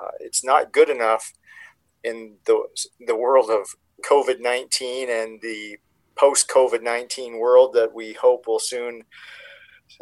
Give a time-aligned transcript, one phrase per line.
[0.00, 1.32] Uh, it's not good enough
[2.04, 2.62] in the,
[3.06, 3.66] the world of
[4.08, 5.76] COVID 19 and the
[6.16, 9.04] post COVID 19 world that we hope will soon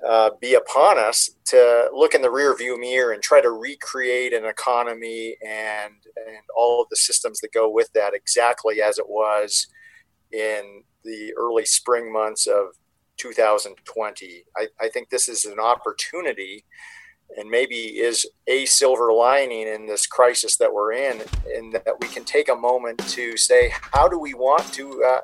[0.06, 4.32] uh, be upon us to look in the rear view mirror and try to recreate
[4.32, 9.08] an economy and, and all of the systems that go with that exactly as it
[9.08, 9.66] was
[10.30, 12.66] in the early spring months of
[13.16, 14.44] 2020.
[14.56, 16.64] I, I think this is an opportunity
[17.36, 21.20] and maybe is a silver lining in this crisis that we're in,
[21.54, 25.20] in that we can take a moment to say, how do we want to uh,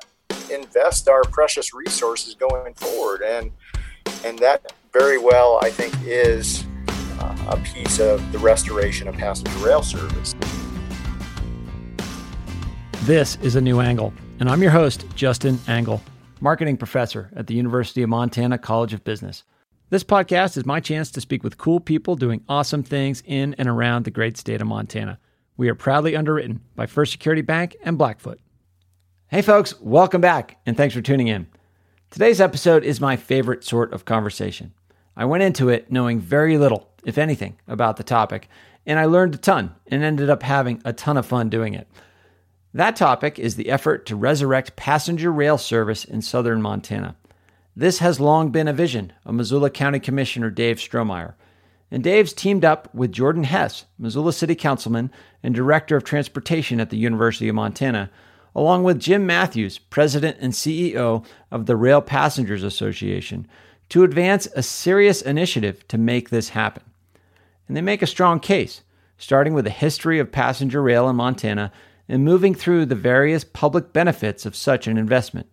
[0.51, 3.21] invest our precious resources going forward?
[3.21, 3.51] And
[4.23, 6.63] and that very well, I think, is
[7.19, 10.35] uh, a piece of the restoration of passenger rail service.
[13.01, 16.01] This is a new angle, and I'm your host, Justin Angle,
[16.39, 19.43] marketing professor at the University of Montana College of Business.
[19.91, 23.69] This podcast is my chance to speak with cool people doing awesome things in and
[23.69, 25.19] around the great state of Montana.
[25.57, 28.39] We are proudly underwritten by First Security Bank and Blackfoot.
[29.27, 31.45] Hey, folks, welcome back, and thanks for tuning in.
[32.09, 34.73] Today's episode is my favorite sort of conversation.
[35.15, 38.49] I went into it knowing very little, if anything, about the topic,
[38.87, 41.87] and I learned a ton and ended up having a ton of fun doing it.
[42.73, 47.17] That topic is the effort to resurrect passenger rail service in southern Montana.
[47.77, 51.33] This has long been a vision of Missoula County Commissioner Dave Strohmaier.
[51.91, 55.11] And Dave's teamed up with Jordan Hess, Missoula City Councilman
[55.43, 58.09] and Director of Transportation at the University of Montana,
[58.55, 63.45] along with Jim Matthews, President and CEO of the Rail Passengers Association,
[63.89, 66.83] to advance a serious initiative to make this happen.
[67.67, 68.83] And they make a strong case,
[69.17, 71.73] starting with a history of passenger rail in Montana
[72.07, 75.47] and moving through the various public benefits of such an investment.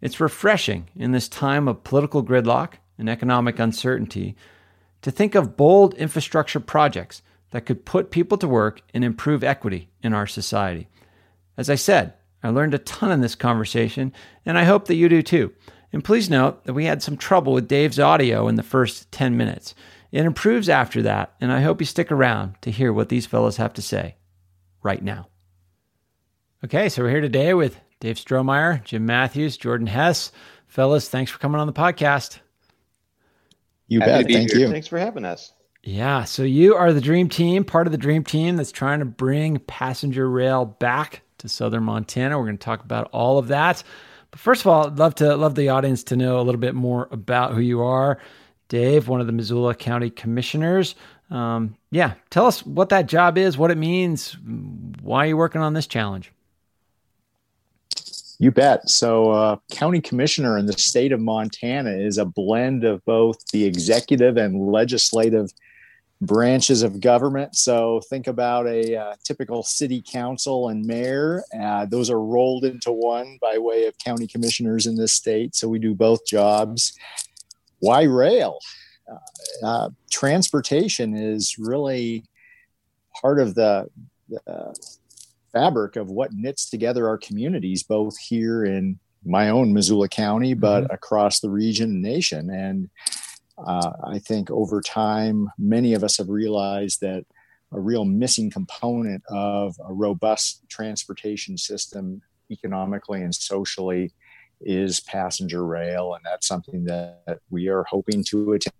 [0.00, 4.36] It's refreshing in this time of political gridlock and economic uncertainty
[5.02, 9.88] to think of bold infrastructure projects that could put people to work and improve equity
[10.02, 10.88] in our society.
[11.56, 14.12] As I said, I learned a ton in this conversation,
[14.46, 15.52] and I hope that you do too.
[15.92, 19.36] And please note that we had some trouble with Dave's audio in the first 10
[19.36, 19.74] minutes.
[20.12, 23.56] It improves after that, and I hope you stick around to hear what these fellows
[23.56, 24.16] have to say
[24.82, 25.28] right now.
[26.64, 30.32] Okay, so we're here today with Dave Strohmaier, Jim Matthews, Jordan Hess.
[30.66, 32.38] Fellas, thanks for coming on the podcast.
[33.88, 34.32] You Happy bet.
[34.32, 34.60] Thank here.
[34.60, 34.70] you.
[34.70, 35.52] Thanks for having us.
[35.82, 36.24] Yeah.
[36.24, 39.58] So you are the dream team, part of the dream team that's trying to bring
[39.60, 42.38] passenger rail back to southern Montana.
[42.38, 43.82] We're going to talk about all of that.
[44.30, 46.74] But first of all, I'd love to love the audience to know a little bit
[46.74, 48.20] more about who you are.
[48.68, 50.94] Dave, one of the Missoula County Commissioners.
[51.30, 54.36] Um, yeah, tell us what that job is, what it means,
[55.00, 56.32] why you're working on this challenge.
[58.40, 58.88] You bet.
[58.88, 63.64] So, uh, county commissioner in the state of Montana is a blend of both the
[63.64, 65.50] executive and legislative
[66.20, 67.56] branches of government.
[67.56, 71.42] So, think about a uh, typical city council and mayor.
[71.60, 75.56] Uh, those are rolled into one by way of county commissioners in this state.
[75.56, 76.96] So, we do both jobs.
[77.80, 78.60] Why rail?
[79.10, 82.24] Uh, uh, transportation is really
[83.20, 83.88] part of the,
[84.28, 84.74] the
[85.52, 90.84] fabric of what knits together our communities, both here in my own Missoula County, but
[90.84, 90.94] mm-hmm.
[90.94, 92.50] across the region and nation.
[92.50, 92.90] And
[93.58, 97.24] uh, I think over time, many of us have realized that
[97.72, 104.12] a real missing component of a robust transportation system, economically and socially,
[104.60, 106.14] is passenger rail.
[106.14, 108.72] And that's something that we are hoping to attain.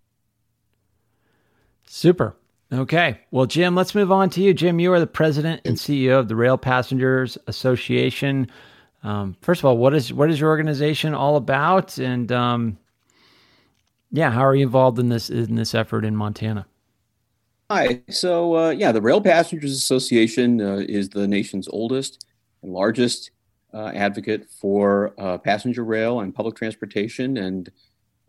[1.85, 2.35] Super.
[2.71, 3.19] Okay.
[3.31, 4.53] Well, Jim, let's move on to you.
[4.53, 8.47] Jim, you are the president and CEO of the Rail Passengers Association.
[9.03, 11.97] Um, first of all, what is what is your organization all about?
[11.97, 12.77] And um,
[14.11, 16.67] yeah, how are you involved in this in this effort in Montana?
[17.71, 18.01] Hi.
[18.09, 22.25] So uh, yeah, the Rail Passengers Association uh, is the nation's oldest
[22.61, 23.31] and largest
[23.73, 27.71] uh, advocate for uh, passenger rail and public transportation, and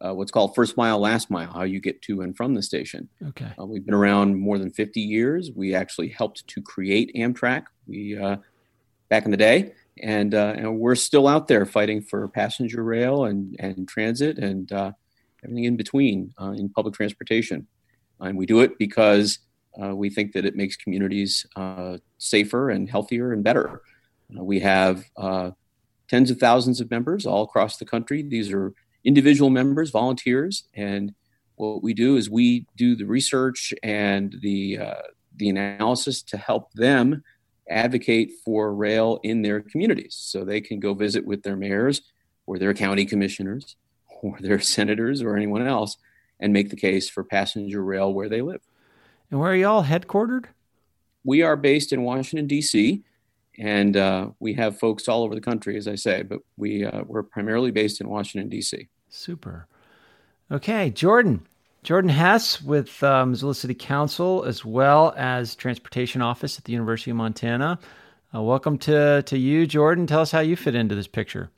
[0.01, 3.09] uh, what's called first mile, last mile, how you get to and from the station.
[3.29, 3.53] Okay.
[3.59, 5.51] Uh, we've been around more than 50 years.
[5.55, 8.37] We actually helped to create Amtrak we, uh,
[9.09, 13.25] back in the day, and, uh, and we're still out there fighting for passenger rail
[13.25, 14.93] and, and transit and uh,
[15.45, 17.67] everything in between uh, in public transportation.
[18.21, 19.39] And we do it because
[19.77, 21.47] we think that it makes communities
[22.19, 23.81] safer and healthier and better.
[24.31, 25.05] we have
[26.07, 28.23] tens of thousands of members all across the country.
[28.23, 28.75] These are
[29.05, 31.15] individual members, volunteers, and
[31.57, 35.03] what we do is we do the research and the uh,
[35.37, 37.23] the analysis to help them
[37.69, 42.03] advocate for rail in their communities, so they can go visit with their mayors
[42.47, 43.77] or their county commissioners
[44.23, 45.97] or their senators or anyone else
[46.41, 48.63] and make the case for passenger rail where they live.
[49.31, 50.47] And where are y'all headquartered?
[51.25, 53.03] we are based in Washington D.C.
[53.61, 57.03] and uh, we have folks all over the country, as I say, but we uh,
[57.07, 58.89] we're primarily based in Washington D.C.
[59.11, 59.69] Super.
[60.51, 61.47] Okay, Jordan.
[61.83, 67.11] Jordan Hess with uh, Missoula City Council, as well as Transportation Office at the University
[67.11, 67.79] of Montana.
[68.35, 70.07] Uh, welcome to to you, Jordan.
[70.07, 71.51] Tell us how you fit into this picture.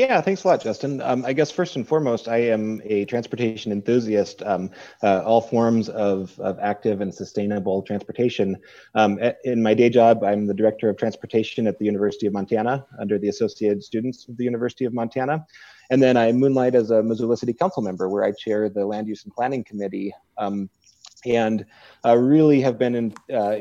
[0.00, 1.02] Yeah, thanks a lot, Justin.
[1.02, 4.42] Um, I guess first and foremost, I am a transportation enthusiast.
[4.42, 4.70] Um,
[5.02, 8.56] uh, all forms of, of active and sustainable transportation.
[8.94, 12.86] Um, in my day job, I'm the director of transportation at the University of Montana
[12.98, 15.44] under the Associated Students of the University of Montana.
[15.90, 19.06] And then I moonlight as a Missoula City Council member, where I chair the Land
[19.06, 20.70] Use and Planning Committee, um,
[21.26, 21.66] and
[22.06, 23.56] really have been in, uh,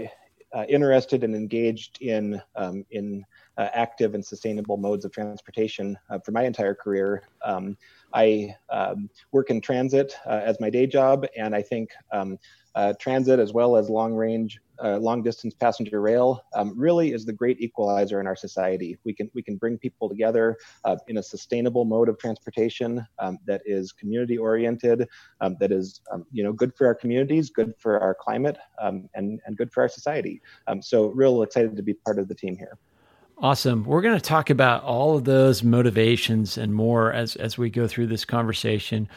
[0.55, 3.25] uh, interested and engaged in um, in
[3.59, 7.23] uh, active and sustainable modes of transportation uh, for my entire career.
[7.43, 7.77] Um,
[8.13, 12.39] I um, work in transit uh, as my day job, and I think um,
[12.75, 17.25] uh, transit as well as long range, uh, long distance passenger rail um, really is
[17.25, 18.97] the great equalizer in our society.
[19.03, 20.55] We can we can bring people together
[21.09, 25.05] in a sustainable mode of transportation um, that is community oriented,
[25.59, 25.99] that is
[26.31, 29.89] you know good for our communities, good for our climate, and and good for our
[29.89, 30.41] society.
[30.79, 32.77] so real excited to be part of the team here.
[33.41, 33.85] Awesome.
[33.85, 37.87] We're going to talk about all of those motivations and more as as we go
[37.87, 39.07] through this conversation.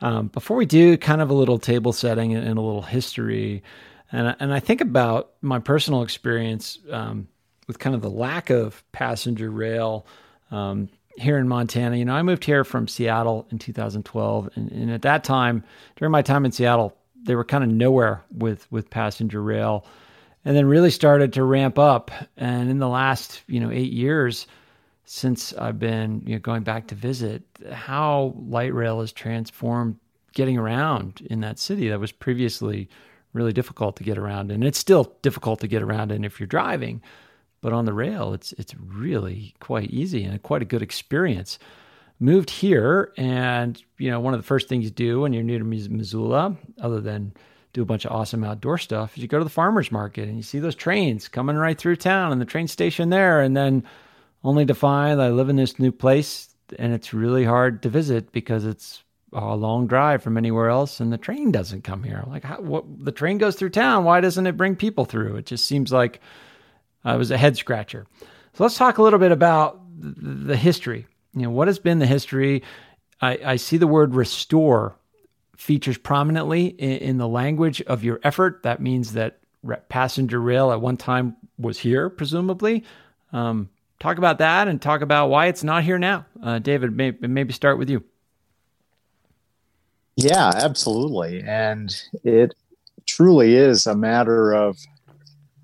[0.00, 3.62] Um, before we do, kind of a little table setting and, and a little history,
[4.10, 7.28] and and I think about my personal experience um,
[7.68, 10.06] with kind of the lack of passenger rail
[10.50, 11.96] um, here in Montana.
[11.96, 15.62] You know, I moved here from Seattle in 2012, and, and at that time,
[15.94, 19.86] during my time in Seattle, they were kind of nowhere with with passenger rail
[20.44, 22.10] and then really started to ramp up.
[22.36, 24.46] And in the last, you know, eight years
[25.04, 27.42] since I've been you know, going back to visit,
[27.72, 29.96] how light rail has transformed
[30.32, 32.88] getting around in that city that was previously
[33.32, 36.46] really difficult to get around, and it's still difficult to get around And if you're
[36.46, 37.02] driving.
[37.60, 41.58] But on the rail, it's it's really quite easy and quite a good experience.
[42.20, 45.58] Moved here, and you know one of the first things you do when you're new
[45.58, 47.32] to Missoula, other than
[47.72, 50.36] do a bunch of awesome outdoor stuff is you go to the farmers market and
[50.36, 53.84] you see those trains coming right through town and the train station there and then
[54.44, 58.32] only to find I live in this new place and it's really hard to visit
[58.32, 62.24] because it's a long drive from anywhere else and the train doesn't come here.
[62.26, 65.36] Like how, what the train goes through town why doesn't it bring people through?
[65.36, 66.20] It just seems like
[67.04, 68.06] uh, it was a head scratcher.
[68.54, 71.06] So let's talk a little bit about the history.
[71.34, 72.62] You know what has been the history?
[73.20, 74.96] I, I see the word restore
[75.58, 78.62] features prominently in, in, the language of your effort.
[78.62, 79.40] That means that
[79.88, 82.84] passenger rail at one time was here, presumably.
[83.32, 83.68] Um,
[83.98, 86.26] talk about that and talk about why it's not here now.
[86.42, 88.04] Uh, David, may, maybe start with you.
[90.16, 91.42] Yeah, absolutely.
[91.42, 91.94] And
[92.24, 92.54] it
[93.06, 94.78] truly is a matter of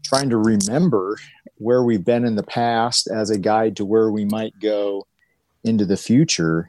[0.02, 1.18] trying to remember
[1.58, 5.06] where we've been in the past as a guide to where we might go
[5.62, 6.68] into the future.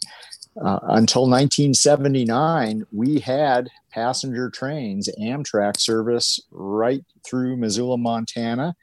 [0.62, 8.74] Uh, until 1979, we had passenger trains, Amtrak service right through Missoula, Montana.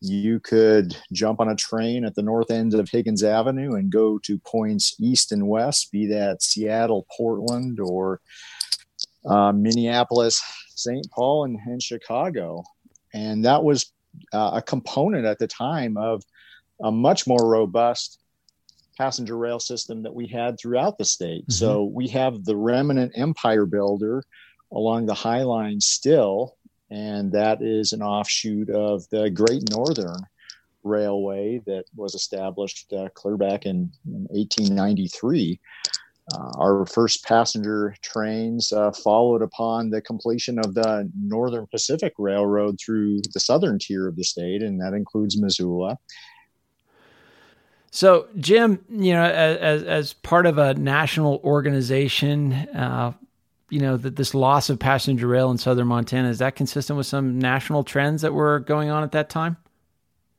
[0.00, 4.18] You could jump on a train at the north end of Higgins Avenue and go
[4.20, 8.20] to points east and west, be that Seattle, Portland, or
[9.26, 10.42] uh, Minneapolis,
[10.74, 11.06] St.
[11.12, 12.64] Paul, and, and, Chicago.
[13.12, 13.92] And that was
[14.32, 16.24] uh, a component at the time of
[16.82, 18.19] a much more robust
[19.00, 21.44] passenger rail system that we had throughout the state.
[21.44, 21.52] Mm-hmm.
[21.52, 24.22] So we have the remnant empire builder
[24.70, 26.56] along the High Line still,
[26.90, 30.20] and that is an offshoot of the Great Northern
[30.82, 35.58] Railway that was established uh, clear back in, in 1893.
[36.34, 42.78] Uh, our first passenger trains uh, followed upon the completion of the Northern Pacific Railroad
[42.78, 45.98] through the southern tier of the state, and that includes Missoula.
[47.90, 53.12] So, Jim, you know, as as part of a national organization, uh,
[53.68, 57.06] you know, that this loss of passenger rail in southern Montana is that consistent with
[57.06, 59.56] some national trends that were going on at that time?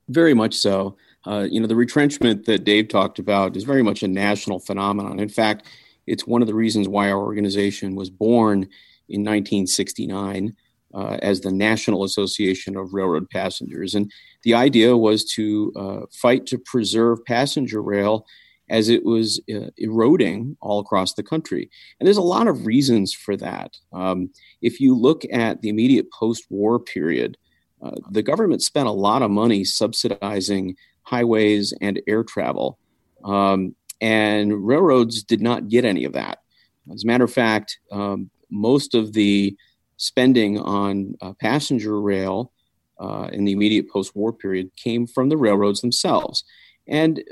[0.08, 0.96] Very much so.
[1.26, 5.20] Uh, you know, the retrenchment that Dave talked about is very much a national phenomenon.
[5.20, 5.68] In fact,
[6.08, 8.64] it's one of the reasons why our organization was born
[9.08, 10.56] in 1969
[10.94, 13.94] uh, as the National Association of Railroad Passengers.
[13.94, 14.12] And
[14.44, 18.26] the idea was to uh, fight to preserve passenger rail
[18.70, 21.70] as it was uh, eroding all across the country.
[22.00, 23.76] And there's a lot of reasons for that.
[23.92, 24.30] Um,
[24.62, 27.38] if you look at the immediate post war period,
[27.82, 32.80] uh, the government spent a lot of money subsidizing highways and air travel.
[33.26, 36.40] Um, and railroads did not get any of that.
[36.92, 39.56] As a matter of fact, um, most of the
[39.98, 42.51] spending on uh, passenger rail
[43.02, 46.44] uh, in the immediate post-war period came from the railroads themselves.
[46.88, 47.24] And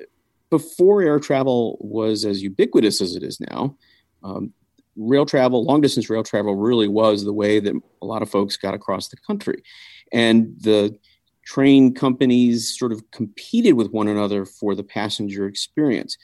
[0.49, 3.77] before air travel was as ubiquitous as it is now,
[4.23, 4.53] um,
[4.95, 8.57] rail travel, long distance rail travel, really was the way that a lot of folks
[8.57, 9.63] got across the country.
[10.11, 10.97] And the
[11.45, 16.17] train companies sort of competed with one another for the passenger experience.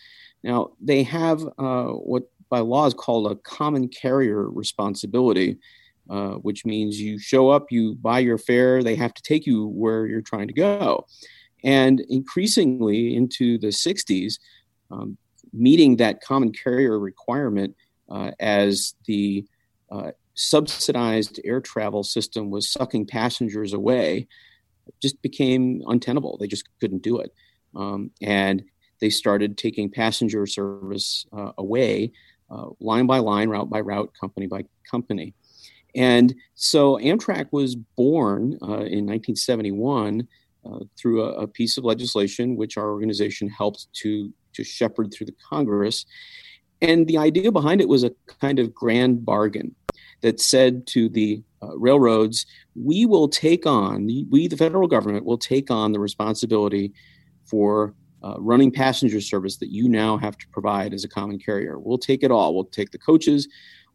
[0.44, 5.58] Now, they have uh, what by law is called a common carrier responsibility,
[6.10, 9.68] uh, which means you show up, you buy your fare, they have to take you
[9.68, 11.06] where you're trying to go.
[11.64, 14.40] And increasingly into the 60s,
[14.92, 15.18] um,
[15.52, 17.76] meeting that common carrier requirement
[18.10, 19.46] uh, as the
[19.92, 24.28] uh, subsidized air travel system was sucking passengers away
[25.02, 26.38] just became untenable.
[26.38, 27.34] They just couldn't do it.
[27.76, 28.64] Um, and
[29.02, 32.12] they started taking passenger service uh, away,
[32.50, 35.34] uh, line by line, route by route, company by company.
[35.96, 40.28] And so Amtrak was born uh, in 1971
[40.66, 45.28] uh, through a, a, piece of legislation which our organization helped to, to shepherd through
[45.28, 46.06] the Congress.
[46.82, 48.12] And the idea behind it was a
[48.42, 49.76] kind of grand bargain
[50.22, 55.38] that said to the uh, railroads, we will take on, we, the federal government, will
[55.38, 56.94] take on the responsibility
[57.46, 61.78] for uh, running passenger service that you now have to provide as a common carrier.
[61.78, 62.56] We'll take it all.
[62.56, 63.48] We'll take the coaches,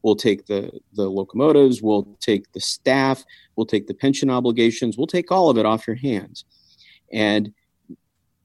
[0.02, 3.24] We'll take the, the locomotives, we'll take the staff,
[3.56, 6.44] we'll take the pension obligations, we'll take all of it off your hands.
[7.12, 7.52] And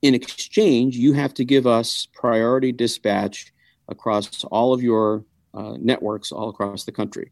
[0.01, 3.53] in exchange, you have to give us priority dispatch
[3.87, 7.31] across all of your uh, networks all across the country.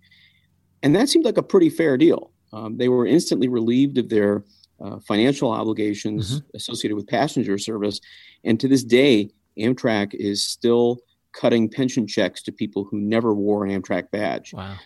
[0.81, 2.31] And that seemed like a pretty fair deal.
[2.51, 4.43] Um, they were instantly relieved of their
[4.79, 6.55] uh, financial obligations mm-hmm.
[6.55, 7.99] associated with passenger service.
[8.43, 10.99] And to this day, Amtrak is still
[11.33, 14.53] cutting pension checks to people who never wore an Amtrak badge.
[14.53, 14.77] Wow.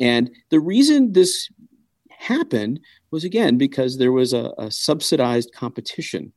[0.00, 1.48] And the reason this
[2.10, 2.80] happened
[3.10, 6.32] was again because there was a, a subsidized competition.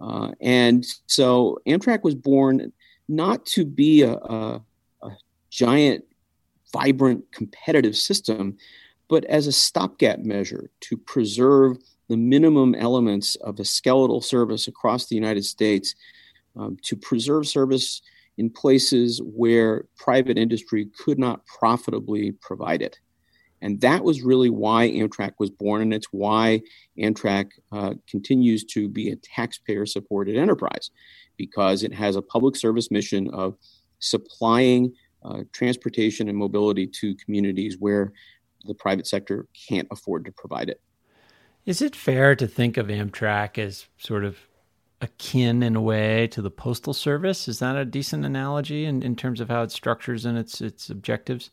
[0.00, 2.72] Uh, and so Amtrak was born
[3.08, 4.62] not to be a, a,
[5.02, 5.10] a
[5.50, 6.04] giant,
[6.72, 8.56] vibrant, competitive system,
[9.08, 15.06] but as a stopgap measure to preserve the minimum elements of a skeletal service across
[15.06, 15.94] the United States,
[16.56, 18.02] um, to preserve service
[18.38, 22.98] in places where private industry could not profitably provide it.
[23.62, 26.60] And that was really why Amtrak was born, and it's why
[26.98, 30.90] Amtrak uh, continues to be a taxpayer supported enterprise
[31.36, 33.56] because it has a public service mission of
[33.98, 34.92] supplying
[35.24, 38.12] uh, transportation and mobility to communities where
[38.64, 40.80] the private sector can't afford to provide it.
[41.64, 44.38] Is it fair to think of Amtrak as sort of
[45.00, 47.48] akin in a way to the postal service.
[47.48, 50.88] Is that a decent analogy in, in terms of how it structures and its its
[50.90, 51.50] objectives?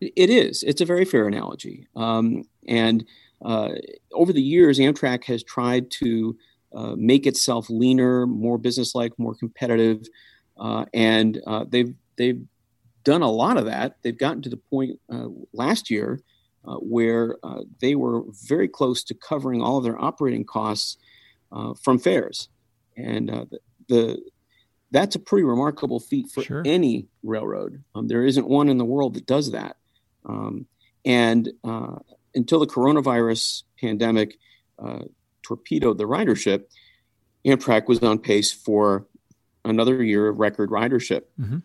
[0.00, 0.62] It is.
[0.62, 1.88] It's a very fair analogy.
[1.96, 3.04] Um, and
[3.44, 3.70] uh,
[4.12, 6.36] over the years, Amtrak has tried to
[6.72, 10.06] uh, make itself leaner, more businesslike, more competitive,
[10.58, 12.42] uh, and uh, they've they've
[13.04, 13.96] done a lot of that.
[14.02, 16.20] They've gotten to the point uh, last year
[16.66, 17.36] uh, where
[17.80, 20.98] they were very close to covering all of their operating costs
[21.82, 22.50] from fares
[22.98, 24.22] and uh, the, the,
[24.90, 26.62] that's a pretty remarkable feat for sure.
[26.64, 27.82] any railroad.
[27.94, 29.76] Um, there isn't one in the world that does that.
[30.26, 30.66] Um,
[31.04, 31.96] and uh,
[32.34, 34.38] until the coronavirus pandemic
[34.78, 35.04] uh,
[35.42, 36.64] torpedoed the ridership,
[37.46, 39.06] Amtrak was on pace for
[39.64, 41.22] another year of record ridership.
[41.40, 41.58] Mm-hmm.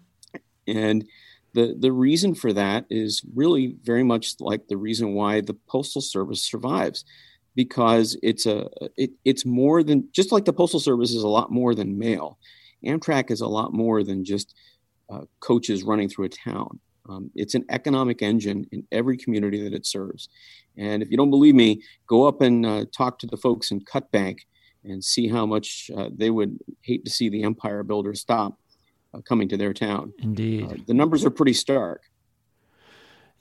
[0.68, 1.06] And
[1.54, 6.02] the, the reason for that is really very much like the reason why the Postal
[6.02, 7.06] Service survives
[7.56, 8.68] because it's a
[8.98, 12.38] it, it's more than just like the postal service is a lot more than mail
[12.86, 14.56] amtrak is a lot more than just
[15.10, 16.80] uh, coaches running through a town.
[17.10, 20.30] Um, it's an economic engine in every community that it serves.
[20.78, 23.82] And if you don't believe me go up and uh, talk to the folks in
[23.82, 24.46] cut bank
[24.84, 28.58] and see how much uh, they would hate to see the empire builders stop
[29.14, 30.14] uh, coming to their town.
[30.22, 30.66] Indeed.
[30.66, 32.04] Uh, the numbers are pretty stark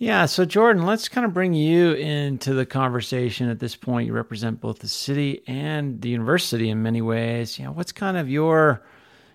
[0.02, 4.08] yeah, so Jordan, let's kind of bring you into the conversation at this point.
[4.08, 7.56] You represent both the city and the university in many ways.
[7.56, 8.82] You know, what's kind of your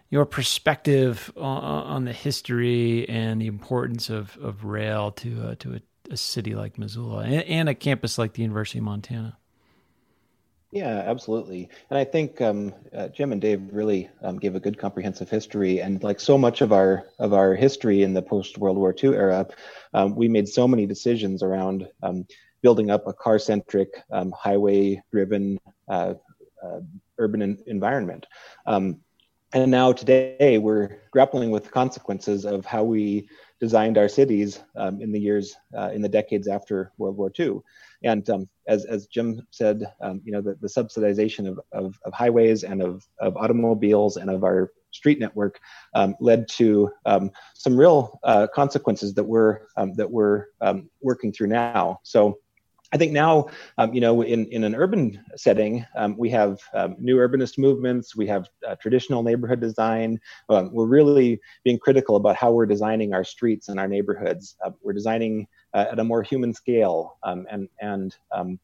[0.09, 5.81] your perspective on, the history and the importance of, of rail to uh, to a,
[6.11, 9.37] a, city like Missoula and, and, a campus like the University of Montana?
[10.71, 11.69] Yeah, absolutely.
[11.89, 15.79] And I think um, uh, Jim and Dave really um, gave a good comprehensive history.
[15.81, 19.15] And like so much of our of our history in the post World War II
[19.15, 19.47] era,
[19.93, 22.25] um, we made so many decisions around um,
[22.61, 25.57] building up a car centric, um, highway driven
[25.87, 26.15] uh,
[26.61, 26.79] uh,
[27.17, 28.25] urban environment.
[28.65, 28.99] Um,
[29.53, 33.29] and now today we're grappling with the consequences of how we
[33.61, 34.59] designed our cities
[34.99, 37.63] in the years uh, in the decades after World War II.
[38.03, 42.13] And um, as, as Jim said, um, you know, the, the subsidization of, of, of,
[42.13, 45.59] highways and of, of automobiles and of our street network
[45.93, 51.31] um, led to um, some real uh, consequences that we're um, that we're um, working
[51.31, 51.99] through now.
[52.03, 52.39] So
[52.93, 56.95] I think now, um, you know, in, in an urban setting, um, we have um,
[56.97, 60.19] new urbanist movements, we have uh, traditional neighborhood design.
[60.47, 64.55] We're really being critical about how we're designing our streets and our neighborhoods.
[64.63, 68.59] Uh, we're designing uh, at a more human scale, um, and and um,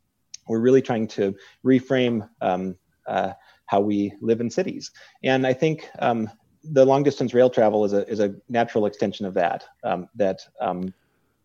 [0.47, 3.33] we're really trying to reframe uh,
[3.65, 4.91] how we live in cities.
[5.23, 5.89] And I think
[6.65, 9.65] the long distance rail travel is a is a natural extension of that.
[10.15, 10.41] that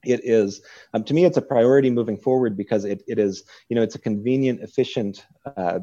[0.04, 0.62] it is
[0.94, 3.94] um, to me it's a priority moving forward because it, it is you know it's
[3.94, 5.80] a convenient efficient uh,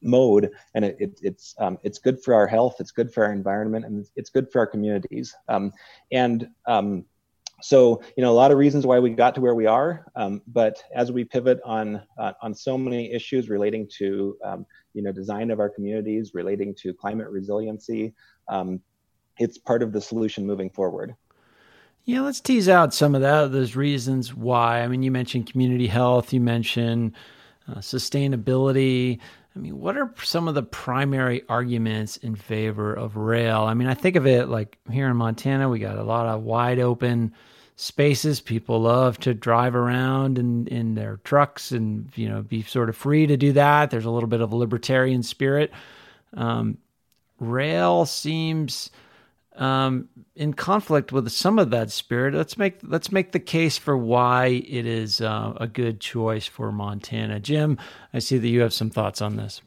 [0.00, 3.32] mode and it, it, it's um, it's good for our health it's good for our
[3.32, 5.72] environment and it's good for our communities um,
[6.12, 7.04] and um,
[7.60, 10.40] so you know a lot of reasons why we got to where we are um,
[10.48, 15.12] but as we pivot on uh, on so many issues relating to um, you know
[15.12, 18.14] design of our communities relating to climate resiliency
[19.40, 21.14] it's part of the solution moving forward
[22.08, 24.80] yeah, let's tease out some of that, those reasons why.
[24.80, 27.12] I mean, you mentioned community health, you mentioned
[27.68, 29.18] uh, sustainability.
[29.56, 33.62] I mean, what are some of the primary arguments in favor of rail?
[33.62, 36.42] I mean, I think of it like here in Montana, we got a lot of
[36.42, 37.32] wide open
[37.74, 38.40] spaces.
[38.40, 42.96] People love to drive around in, in their trucks and, you know, be sort of
[42.96, 43.90] free to do that.
[43.90, 45.72] There's a little bit of a libertarian spirit.
[46.34, 46.78] Um,
[47.40, 48.90] rail seems
[49.58, 52.34] um, in conflict with some of that spirit.
[52.34, 56.72] Let's make let's make the case for why it is uh, a good choice for
[56.72, 57.40] Montana.
[57.40, 57.78] Jim,
[58.14, 59.60] I see that you have some thoughts on this.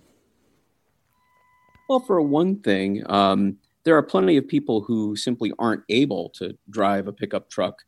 [1.90, 6.58] Well, for one thing, um, there are plenty of people who simply aren't able to
[6.70, 7.82] drive a pickup truck.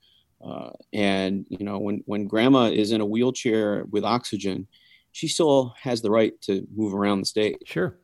[0.46, 4.68] Uh, and you know, when when grandma is in a wheelchair with oxygen,
[5.14, 7.60] she still has the right to move around the state.
[7.66, 7.98] Sure.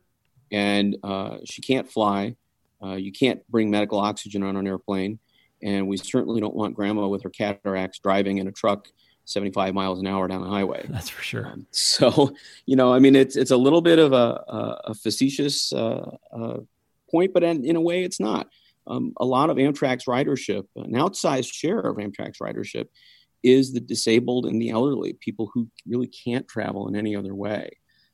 [0.50, 2.34] And uh, she can't fly
[2.82, 5.18] uh, you can't bring medical oxygen on an airplane,
[5.62, 8.88] and we certainly don't want grandma with her cataracts driving in a truck
[9.24, 10.84] 75 miles an hour down the highway.
[10.88, 11.46] That's for sure.
[11.46, 12.34] Um, so,
[12.66, 16.16] you know, I mean, it's it's a little bit of a, a, a facetious uh,
[16.32, 16.58] uh,
[17.10, 18.48] point, but in, in, a way, it's not.
[18.86, 22.86] Um, a lot of Amtrak's ridership, an outsized share of Amtrak's ridership,
[23.42, 27.70] is the disabled and the elderly, people who really can't travel in any other way.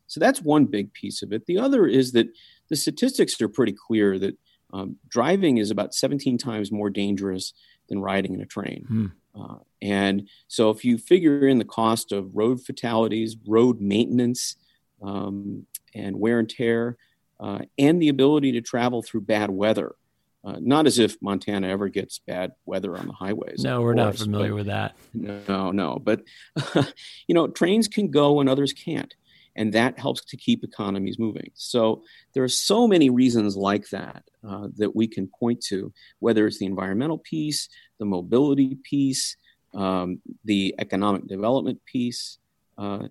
[0.06, 1.46] So that's one big piece of it.
[1.46, 2.28] The other is that
[2.68, 4.36] the statistics are pretty clear that
[4.76, 7.54] um, driving is about 17 times more dangerous
[7.88, 8.84] than riding in a train.
[8.86, 9.06] Hmm.
[9.34, 14.56] Uh, and so, if you figure in the cost of road fatalities, road maintenance,
[15.02, 16.96] um, and wear and tear,
[17.38, 19.94] uh, and the ability to travel through bad weather,
[20.42, 23.62] uh, not as if Montana ever gets bad weather on the highways.
[23.62, 24.96] No, we're course, not familiar with that.
[25.12, 25.98] No, no.
[25.98, 26.22] But,
[27.26, 29.14] you know, trains can go and others can't
[29.56, 31.50] and that helps to keep economies moving.
[31.54, 36.46] So there are so many reasons like that uh, that we can point to, whether
[36.46, 39.36] it's the environmental piece, the mobility piece,
[39.74, 42.38] um, the economic development piece.
[42.78, 43.08] Uh,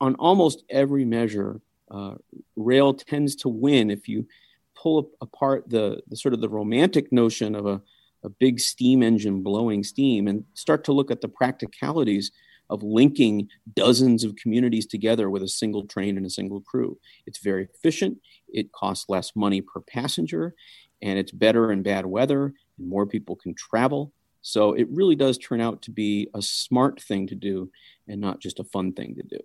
[0.00, 2.14] on almost every measure, uh,
[2.56, 4.26] rail tends to win if you
[4.74, 7.80] pull apart the, the sort of the romantic notion of a,
[8.24, 12.32] a big steam engine blowing steam and start to look at the practicalities
[12.70, 16.98] of linking dozens of communities together with a single train and a single crew.
[17.26, 20.54] It's very efficient, it costs less money per passenger,
[21.02, 24.12] and it's better in bad weather, and more people can travel.
[24.42, 27.70] So it really does turn out to be a smart thing to do
[28.06, 29.38] and not just a fun thing to do.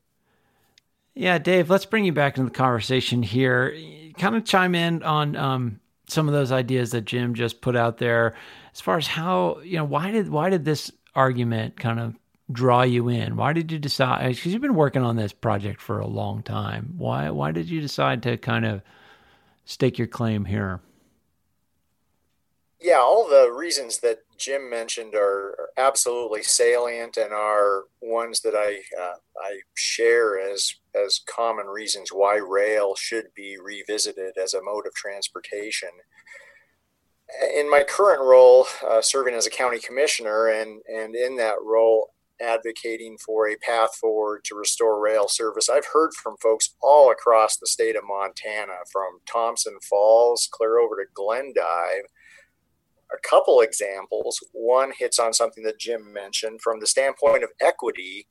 [1.16, 3.76] Yeah, Dave, let's bring you back into the conversation here.
[4.18, 7.98] Kind of chime in on um, some of those ideas that Jim just put out
[7.98, 8.36] there
[8.74, 12.16] as far as how, you know, why did why did this argument kind of
[12.52, 13.36] draw you in?
[13.36, 14.36] Why did you decide?
[14.36, 16.94] Because you've been working on this project for a long time.
[16.98, 18.82] Why why did you decide to kind of
[19.66, 20.82] stake your claim here?
[22.80, 28.82] Yeah, all the reasons that Jim mentioned are, absolutely salient and are ones that I
[29.00, 34.86] uh, I share as as common reasons why rail should be revisited as a mode
[34.86, 35.90] of transportation
[37.56, 42.14] in my current role, uh, serving as a county commissioner, and and in that role,
[42.42, 45.70] advocating for a path forward to restore rail service.
[45.70, 50.96] I've heard from folks all across the state of Montana, from Thompson Falls clear over
[50.96, 52.06] to Glendive.
[53.14, 54.40] A couple examples.
[54.54, 58.28] One hits on something that Jim mentioned from the standpoint of equity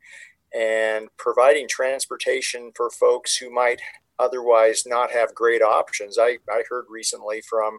[0.54, 3.80] and providing transportation for folks who might
[4.18, 6.18] otherwise not have great options.
[6.18, 7.78] I, I heard recently from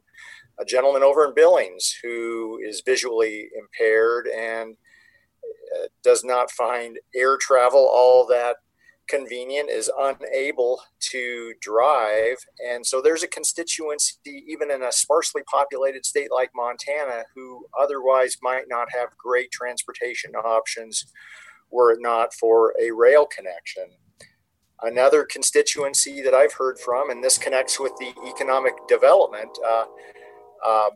[0.59, 4.75] a gentleman over in Billings who is visually impaired and
[6.03, 8.57] does not find air travel all that
[9.07, 12.37] convenient, is unable to drive.
[12.69, 14.15] And so there's a constituency,
[14.47, 20.31] even in a sparsely populated state like Montana, who otherwise might not have great transportation
[20.35, 21.05] options
[21.69, 23.85] were it not for a rail connection.
[24.81, 29.85] Another constituency that I've heard from, and this connects with the economic development uh,
[30.65, 30.89] uh,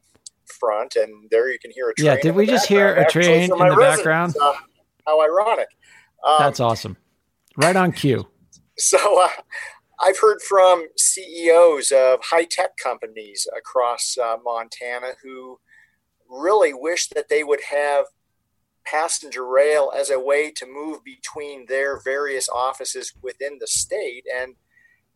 [0.60, 2.08] front, and there you can hear a train.
[2.08, 4.36] Yeah, did we just hear a train in the background?
[4.42, 4.54] Uh,
[5.06, 5.68] how ironic.
[6.26, 6.98] Um, That's awesome.
[7.58, 8.28] Right on cue.
[8.78, 9.30] So uh,
[10.00, 15.60] I've heard from CEOs of high tech companies across uh, Montana who
[16.30, 18.06] really wish that they would have
[18.86, 24.26] passenger rail as a way to move between their various offices within the state.
[24.34, 24.56] And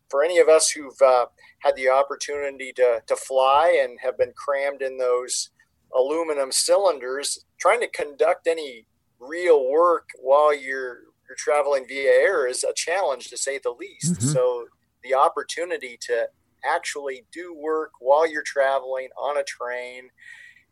[0.10, 1.28] for any of us who've uh,
[1.60, 5.52] had the opportunity to, to fly and have been crammed in those
[5.96, 8.86] aluminum cylinders, trying to conduct any
[9.20, 14.14] real work while you're you're traveling via air is a challenge to say the least.
[14.14, 14.30] Mm-hmm.
[14.30, 14.66] So
[15.04, 16.28] the opportunity to
[16.66, 20.10] actually do work while you're traveling on a train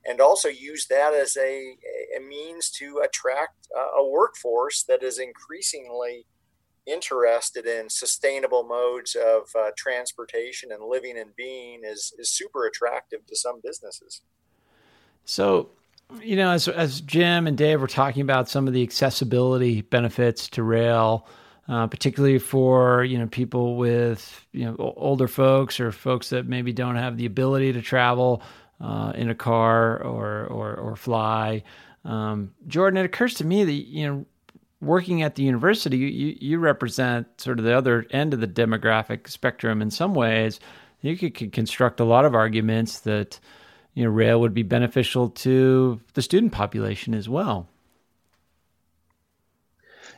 [0.05, 1.75] and also use that as a,
[2.17, 6.25] a means to attract a workforce that is increasingly
[6.87, 13.25] interested in sustainable modes of uh, transportation and living and being is, is super attractive
[13.27, 14.21] to some businesses.
[15.25, 15.69] So
[16.21, 20.47] you know, as as Jim and Dave were talking about some of the accessibility benefits
[20.49, 21.27] to rail,
[21.67, 26.71] uh, particularly for you know people with you know older folks or folks that maybe
[26.71, 28.41] don't have the ability to travel
[28.79, 31.63] uh, in a car or or, or fly.
[32.05, 34.25] Um, Jordan, it occurs to me that you know
[34.81, 39.27] working at the university, you, you represent sort of the other end of the demographic
[39.27, 40.59] spectrum in some ways.
[41.01, 43.39] You could, could construct a lot of arguments that
[43.93, 47.67] you know, rail would be beneficial to the student population as well.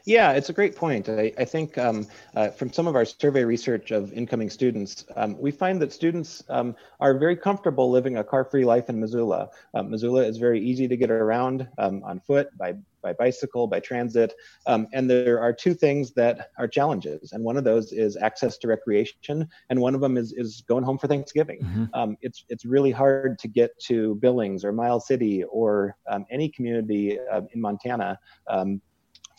[0.09, 1.07] Yeah, it's a great point.
[1.07, 5.39] I, I think um, uh, from some of our survey research of incoming students, um,
[5.39, 9.49] we find that students um, are very comfortable living a car-free life in Missoula.
[9.75, 13.79] Um, Missoula is very easy to get around um, on foot, by by bicycle, by
[13.79, 14.33] transit.
[14.65, 17.31] Um, and there are two things that are challenges.
[17.31, 20.83] And one of those is access to recreation, and one of them is, is going
[20.83, 21.61] home for Thanksgiving.
[21.61, 21.85] Mm-hmm.
[21.93, 26.49] Um, it's, it's really hard to get to Billings or Miles City or um, any
[26.49, 28.19] community uh, in Montana
[28.49, 28.81] um,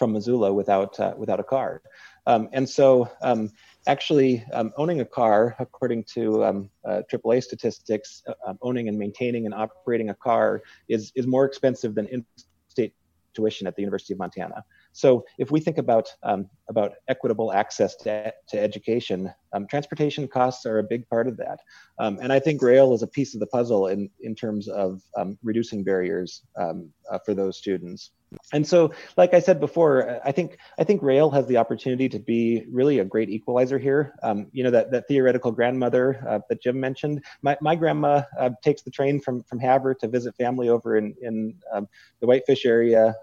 [0.00, 1.82] from Missoula without, uh, without a car.
[2.26, 3.52] Um, and so, um,
[3.86, 4.42] actually,
[4.78, 10.14] owning a car, according to uh, AAA statistics, uh, owning and maintaining and operating a
[10.14, 12.24] car is, is more expensive than in
[12.68, 12.94] state
[13.34, 14.64] tuition at the University of Montana.
[14.92, 20.64] So if we think about um, about equitable access to, to education, um, transportation costs
[20.64, 21.60] are a big part of that.
[21.98, 25.02] Um, and I think rail is a piece of the puzzle in, in terms of
[25.14, 28.12] um, reducing barriers um, uh, for those students.
[28.52, 32.18] And so, like I said before, I think I think rail has the opportunity to
[32.18, 34.14] be really a great equalizer here.
[34.22, 37.24] Um, you know that that theoretical grandmother uh, that Jim mentioned.
[37.42, 41.14] My, my grandma uh, takes the train from from Havre to visit family over in
[41.20, 43.14] in the Whitefish area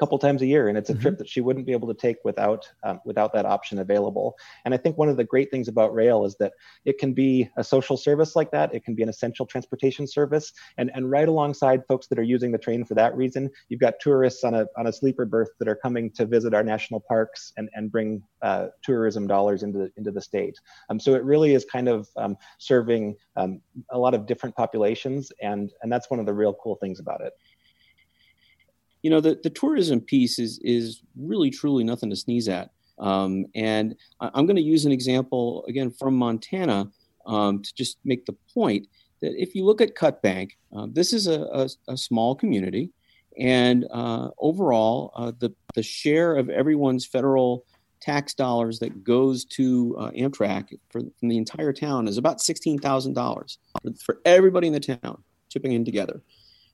[0.00, 1.02] couple times a year, and it's a mm-hmm.
[1.02, 4.34] trip that she wouldn't be able to take without um, without that option available.
[4.64, 6.54] And I think one of the great things about rail is that
[6.86, 8.74] it can be a social service like that.
[8.74, 12.50] It can be an essential transportation service, and and right alongside folks that are using
[12.50, 15.68] the train for that reason, you've got tourists on a on a sleeper berth that
[15.68, 19.92] are coming to visit our national parks and and bring uh, tourism dollars into the,
[19.98, 20.56] into the state.
[20.88, 23.60] Um, so it really is kind of um, serving um,
[23.90, 27.20] a lot of different populations, and and that's one of the real cool things about
[27.20, 27.34] it
[29.02, 32.70] you know the, the tourism piece is is really truly nothing to sneeze at.
[32.98, 36.90] Um, and I, am going to use an example again from montana
[37.24, 38.88] um, to just make the point
[39.22, 42.90] that if you look at cut bank uh, this is a, a, a, small community.
[43.38, 47.64] And uh, overall uh, the, the share of everyone's federal
[48.00, 53.58] tax dollars that goes to uh, amtrak for, from the entire town is about $16000
[53.82, 56.22] for, for everybody in the town chipping in together.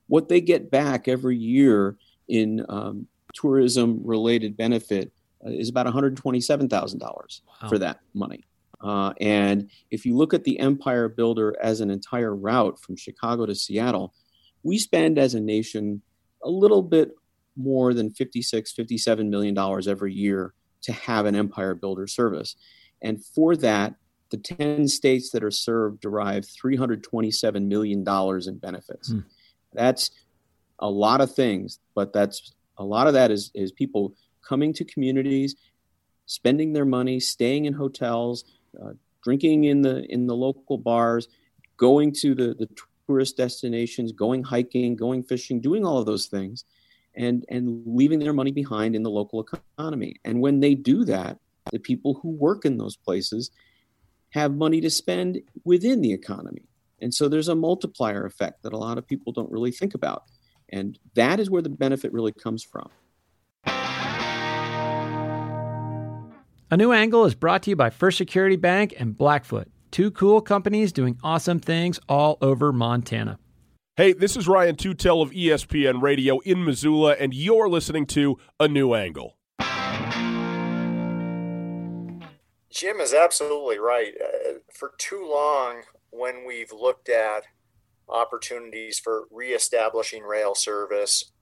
[0.08, 1.96] What they get back every year
[2.28, 5.12] in um, tourism related benefit
[5.44, 7.68] uh, is about $127,000 wow.
[7.68, 8.44] for that money.
[8.80, 13.46] Uh, and if you look at the Empire Builder as an entire route from Chicago
[13.46, 14.14] to Seattle,
[14.62, 16.02] we spend as a nation
[16.42, 17.12] a little bit
[17.56, 22.54] more than 56, 57 million dollars every year to have an Empire Builder service.
[23.02, 23.94] And for that,
[24.30, 28.04] the 10 states that are served derive $327 million
[28.46, 29.10] in benefits.
[29.10, 29.20] Hmm.
[29.72, 30.10] That's
[30.78, 34.14] a lot of things, but that's a lot of that is is people
[34.46, 35.56] coming to communities,
[36.26, 38.44] spending their money, staying in hotels,
[38.82, 41.28] uh, drinking in the in the local bars,
[41.76, 42.68] going to the the
[43.06, 46.64] tourist destinations, going hiking, going fishing, doing all of those things,
[47.14, 50.16] and and leaving their money behind in the local economy.
[50.24, 51.38] And when they do that,
[51.72, 53.50] the people who work in those places
[54.30, 56.68] have money to spend within the economy.
[57.00, 60.24] And so there's a multiplier effect that a lot of people don't really think about.
[60.68, 62.90] And that is where the benefit really comes from.
[66.68, 70.40] A new angle is brought to you by First Security Bank and Blackfoot, two cool
[70.40, 73.38] companies doing awesome things all over Montana.
[73.96, 78.68] Hey, this is Ryan Tutel of ESPN Radio in Missoula, and you're listening to A
[78.68, 79.36] New Angle.
[82.68, 84.12] Jim is absolutely right.
[84.20, 87.44] Uh, for too long, when we've looked at
[88.08, 91.32] opportunities for reestablishing rail service,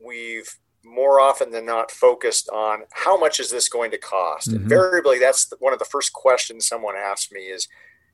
[0.00, 4.48] we've more often than not focused on how much is this going to cost.
[4.48, 4.62] Mm-hmm.
[4.62, 7.68] Invariably, that's one of the first questions someone asks me is,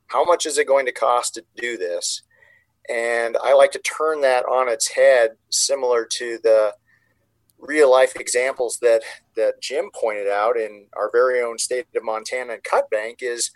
[0.09, 2.22] how much is it going to cost to do this?
[2.88, 6.74] And I like to turn that on its head, similar to the
[7.59, 9.02] real life examples that
[9.37, 13.50] that Jim pointed out in our very own state of Montana and Cut Bank is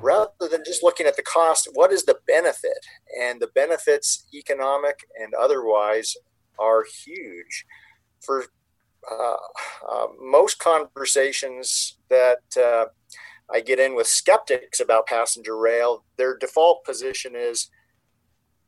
[0.00, 2.86] rather than just looking at the cost, what is the benefit?
[3.20, 6.14] And the benefits, economic and otherwise,
[6.58, 7.64] are huge.
[8.20, 8.44] For
[9.10, 9.36] uh,
[9.90, 12.86] uh, most conversations that uh,
[13.52, 17.68] I get in with skeptics about passenger rail, their default position is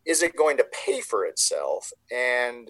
[0.04, 1.90] is it going to pay for itself?
[2.12, 2.68] And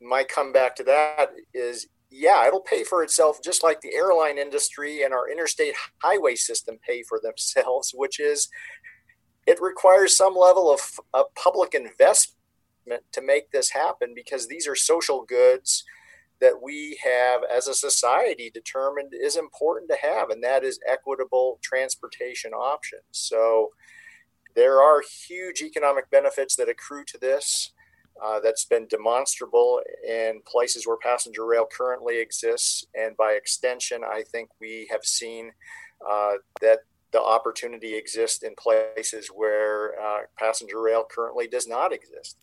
[0.00, 5.02] my comeback to that is yeah, it'll pay for itself just like the airline industry
[5.02, 8.48] and our interstate highway system pay for themselves, which is
[9.46, 10.80] it requires some level of,
[11.12, 15.84] of public investment to make this happen because these are social goods
[16.40, 21.58] that we have as a society determined is important to have, and that is equitable
[21.62, 23.02] transportation options.
[23.10, 23.70] So
[24.54, 27.72] there are huge economic benefits that accrue to this.
[28.22, 32.86] Uh, that's been demonstrable in places where passenger rail currently exists.
[32.94, 35.52] And by extension, I think we have seen
[36.08, 36.80] uh, that
[37.12, 42.36] the opportunity exists in places where uh, passenger rail currently does not exist.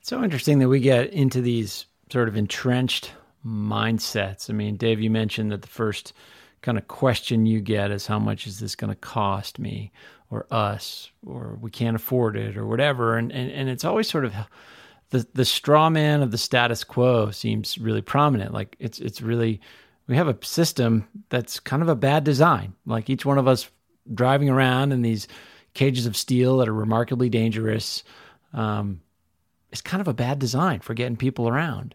[0.00, 3.12] It's so interesting that we get into these sort of entrenched
[3.44, 4.50] mindsets.
[4.50, 6.12] I mean, Dave, you mentioned that the first
[6.60, 9.92] kind of question you get is how much is this going to cost me
[10.30, 14.24] or us or we can't afford it or whatever and and, and it's always sort
[14.24, 14.34] of
[15.10, 18.52] the the straw man of the status quo seems really prominent.
[18.52, 19.60] Like it's it's really
[20.06, 22.74] we have a system that's kind of a bad design.
[22.86, 23.68] Like each one of us
[24.14, 25.28] driving around in these
[25.74, 28.02] cages of steel that are remarkably dangerous
[28.52, 29.00] um,
[29.70, 31.94] is kind of a bad design for getting people around.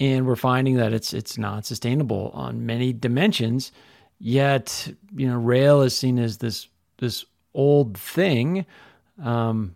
[0.00, 3.72] And we're finding that it's it's not sustainable on many dimensions.
[4.20, 7.24] Yet, you know, rail is seen as this this
[7.54, 8.66] old thing,
[9.22, 9.74] um,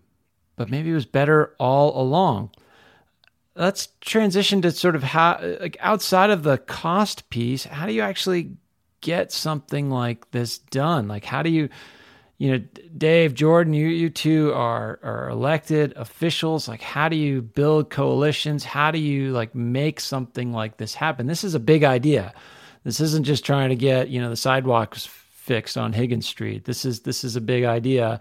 [0.57, 2.51] but maybe it was better all along.
[3.55, 8.01] Let's transition to sort of how, like, outside of the cost piece, how do you
[8.01, 8.53] actually
[9.03, 11.09] get something like this done?
[11.09, 11.69] Like, how do you
[12.43, 12.65] you know,
[12.99, 16.67] Dave, Jordan, you you two are are elected officials.
[16.67, 18.65] Like, how do you build coalitions?
[18.65, 21.29] How do you like make something like this happen?
[21.29, 22.35] This is a big idea.
[22.83, 26.65] This isn't just trying to get you know the sidewalks fixed on Higgins Street.
[26.65, 28.19] This is this is a big idea.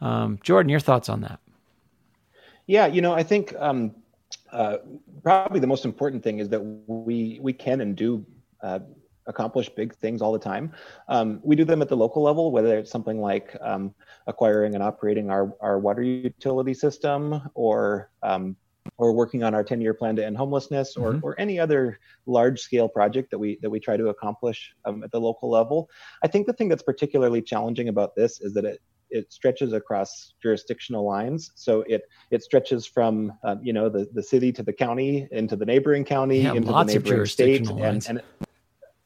[0.00, 1.40] Um, Jordan, your thoughts on that?
[2.66, 3.94] Yeah, you know, I think um,
[4.52, 4.78] uh,
[5.22, 8.24] probably the most important thing is that we we can and do
[8.62, 8.80] uh,
[9.26, 10.72] accomplish big things all the time.
[11.08, 13.94] Um, we do them at the local level, whether it's something like um,
[14.26, 18.56] acquiring and operating our, our water utility system or um,
[18.98, 21.26] or working on our 10-year plan to end homelessness or, mm-hmm.
[21.26, 25.20] or any other large-scale project that we that we try to accomplish um, at the
[25.20, 25.90] local level.
[26.22, 30.34] I think the thing that's particularly challenging about this is that it it stretches across
[30.42, 31.52] jurisdictional lines.
[31.54, 35.56] So it it stretches from um, you know the, the city to the county into
[35.56, 38.22] the neighboring county yeah, into the neighboring state, and, and,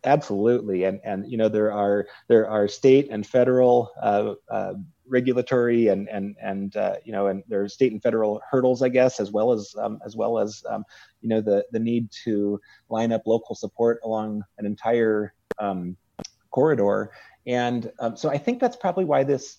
[0.05, 4.73] Absolutely, and and you know there are there are state and federal uh, uh,
[5.07, 8.89] regulatory and and and uh, you know and there are state and federal hurdles, I
[8.89, 10.85] guess, as well as um, as well as um,
[11.21, 12.59] you know the the need to
[12.89, 15.99] line up local support along an entire um,
[16.51, 17.11] corridor.
[17.47, 19.59] And um, so I think that's probably why this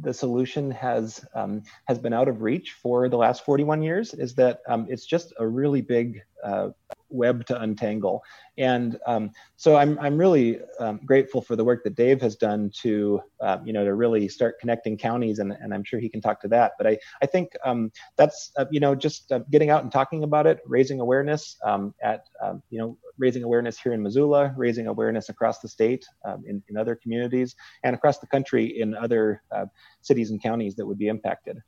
[0.00, 4.12] the solution has um, has been out of reach for the last 41 years.
[4.14, 6.68] Is that um, it's just a really big uh,
[7.08, 8.22] web to untangle.
[8.56, 12.70] And um, so I'm, I'm really um, grateful for the work that Dave has done
[12.80, 16.20] to, uh, you know, to really start connecting counties, and, and I'm sure he can
[16.20, 16.72] talk to that.
[16.78, 20.24] But I, I think um, that's, uh, you know, just uh, getting out and talking
[20.24, 24.86] about it, raising awareness um, at, um, you know, raising awareness here in Missoula, raising
[24.86, 26.06] awareness across the state
[26.46, 29.66] in, in other communities, and across the country in other uh,
[30.00, 31.58] cities and counties that would be impacted.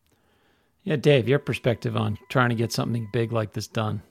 [0.85, 4.03] Yeah, Dave, your perspective on trying to get something big like this done.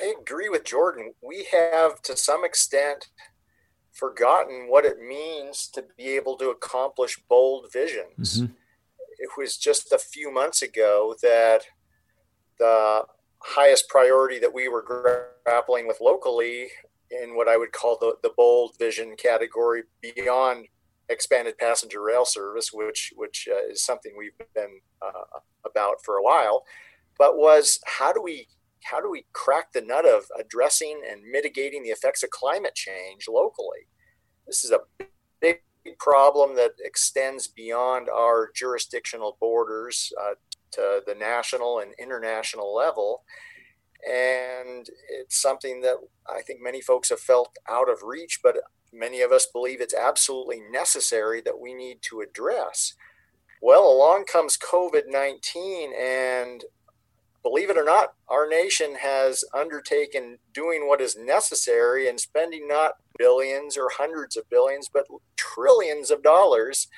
[0.00, 1.12] I agree with Jordan.
[1.22, 3.08] We have, to some extent,
[3.92, 8.42] forgotten what it means to be able to accomplish bold visions.
[8.42, 8.52] Mm-hmm.
[9.18, 11.62] It was just a few months ago that
[12.58, 13.02] the
[13.40, 14.82] highest priority that we were
[15.44, 16.68] grappling with locally
[17.10, 20.66] in what I would call the, the bold vision category beyond
[21.08, 26.22] expanded passenger rail service, which which uh, is something we've been uh, about for a
[26.22, 26.64] while,
[27.18, 28.46] but was how do we
[28.84, 33.26] how do we crack the nut of addressing and mitigating the effects of climate change
[33.28, 33.88] locally?
[34.46, 34.80] This is a
[35.40, 35.60] big
[35.98, 40.34] problem that extends beyond our jurisdictional borders uh,
[40.72, 43.22] to the national and international level.
[44.08, 45.96] And it's something that
[46.28, 48.56] I think many folks have felt out of reach, but
[48.92, 52.94] many of us believe it's absolutely necessary that we need to address.
[53.60, 56.64] Well, along comes COVID 19, and
[57.48, 62.92] believe it or not, our nation has undertaken doing what is necessary and spending not
[63.18, 65.06] billions or hundreds of billions, but
[65.36, 66.88] trillions of dollars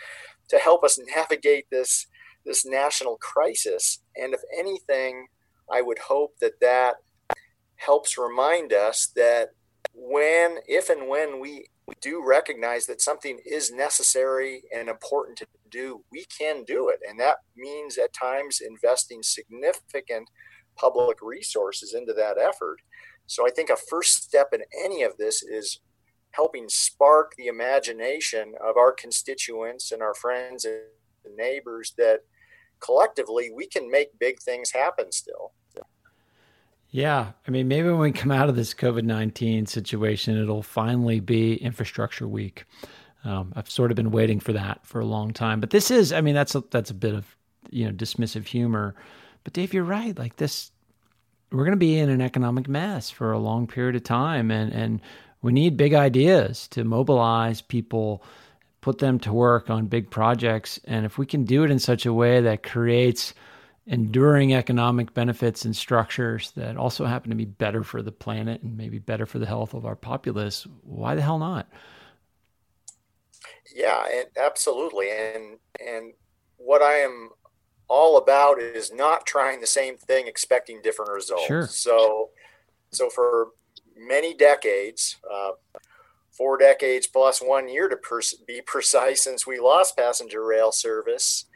[0.49, 2.07] to help us navigate this
[2.45, 4.01] this national crisis.
[4.17, 5.27] And if anything,
[5.71, 6.95] I would hope that that
[7.77, 9.51] helps remind us that
[9.95, 11.67] when, if and when we
[12.01, 17.01] do recognize that something is necessary and important to do, we can do it.
[17.09, 20.29] And that means at times investing significant
[20.77, 22.79] public resources into that effort.
[23.27, 25.81] So I think a first step in any of this is
[26.33, 32.21] helping spark the imagination of our constituents and our friends and neighbors that
[32.81, 35.53] collectively we can make big things happen still.
[36.91, 37.31] Yeah.
[37.47, 41.55] I mean, maybe when we come out of this COVID 19 situation, it'll finally be
[41.55, 42.65] infrastructure week.
[43.25, 45.61] Um, I've sort of been waiting for that for a long time.
[45.61, 47.37] But this is, I mean, that's a, that's a bit of,
[47.71, 48.95] you know, dismissive humor.
[49.45, 50.19] But Dave, you're right.
[50.19, 50.71] Like this,
[51.53, 54.51] we're going to be in an economic mess for a long period of time.
[54.51, 55.01] And, and
[55.43, 58.23] we need big ideas to mobilize people
[58.81, 60.81] put them to work on big projects.
[60.85, 63.35] And if we can do it in such a way that creates
[63.87, 68.77] enduring economic benefits and structures that also happen to be better for the planet and
[68.77, 71.69] maybe better for the health of our populace, why the hell not?
[73.75, 75.09] Yeah, and absolutely.
[75.11, 76.13] And and
[76.57, 77.31] what I am
[77.89, 81.47] all about is not trying the same thing expecting different results.
[81.47, 81.67] Sure.
[81.67, 82.31] So
[82.91, 83.49] so for
[83.97, 85.53] many decades, uh,
[86.31, 91.47] four decades plus one year to pers- be precise since we lost passenger rail service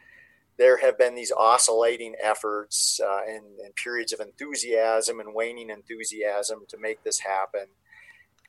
[0.56, 6.60] there have been these oscillating efforts uh, and, and, periods of enthusiasm and waning enthusiasm
[6.68, 7.66] to make this happen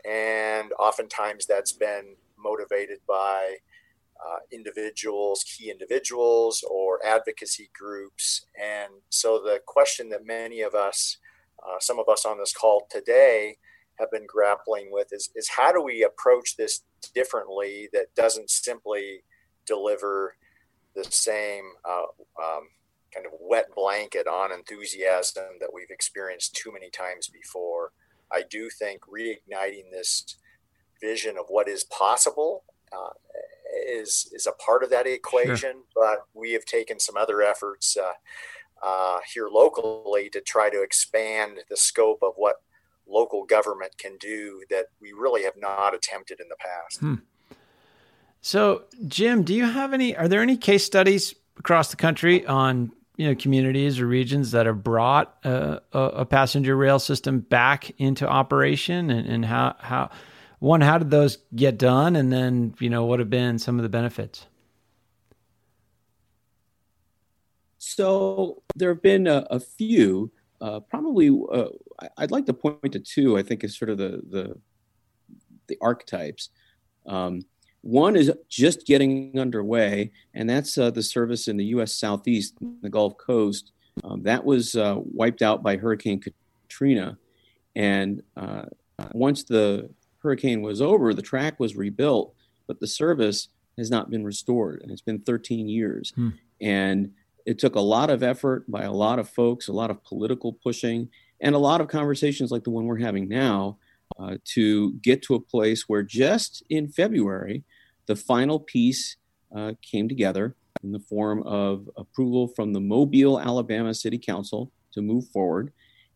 [0.08, 3.55] and oftentimes that's been motivated by
[4.25, 11.17] uh, individuals key individuals or advocacy groups and so the question that many of us
[11.65, 13.58] uh, some of us on this call today
[13.99, 19.23] have been grappling with is, is how do we approach this differently that doesn't simply
[19.65, 20.36] deliver
[20.95, 22.05] the same uh,
[22.41, 22.69] um,
[23.13, 27.91] kind of wet blanket on enthusiasm that we've experienced too many times before.
[28.31, 30.38] I do think reigniting this
[31.01, 33.10] vision of what is possible uh,
[33.88, 35.58] is is a part of that equation.
[35.58, 35.81] Sure.
[35.95, 38.13] But we have taken some other efforts uh,
[38.86, 42.62] uh, here locally to try to expand the scope of what
[43.08, 46.99] local government can do that we really have not attempted in the past.
[46.99, 47.15] Hmm.
[48.41, 50.15] So, Jim, do you have any?
[50.15, 54.65] Are there any case studies across the country on you know communities or regions that
[54.65, 60.12] have brought a, a passenger rail system back into operation, and, and how how
[60.65, 63.84] one how did those get done, and then you know what have been some of
[63.84, 64.47] the benefits?
[67.78, 71.67] So there have been a, a few uh, probably, uh,
[72.17, 73.38] I'd like to point to two.
[73.38, 74.58] I think is sort of the the,
[75.67, 76.49] the archetypes.
[77.06, 77.45] Um,
[77.82, 81.93] one is just getting underway, and that's uh, the service in the U.S.
[81.93, 83.71] Southeast, the Gulf Coast.
[84.04, 87.20] Um, that was uh, wiped out by Hurricane Katrina,
[87.76, 88.63] and uh,
[89.13, 89.89] once the
[90.26, 92.34] hurricane was over, the track was rebuilt,
[92.67, 96.11] but the service has not been restored, and it's been 13 years.
[96.15, 96.30] Hmm.
[96.59, 97.11] And
[97.45, 100.53] it took a lot of effort by a lot of folks, a lot of political
[100.53, 101.09] pushing,
[101.39, 103.78] and a lot of conversations like the one we're having now
[104.17, 107.63] uh, to get to a place where just in February,
[108.07, 109.17] the final piece
[109.55, 115.01] uh, came together in the form of approval from the Mobile, Alabama City Council to
[115.01, 115.71] move forward.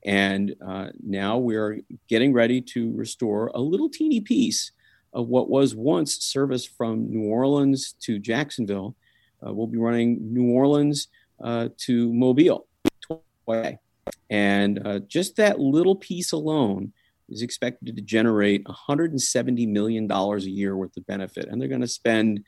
[0.06, 4.72] And uh, now we're getting ready to restore a little teeny piece
[5.14, 8.96] of what was once service from New Orleans to Jacksonville.
[9.46, 11.08] Uh, we'll be running New Orleans
[11.42, 12.68] uh, to Mobile.
[14.30, 16.94] And uh, just that little piece alone
[17.30, 21.48] is expected to generate $170 million a year worth of benefit.
[21.48, 22.44] And they're going to spend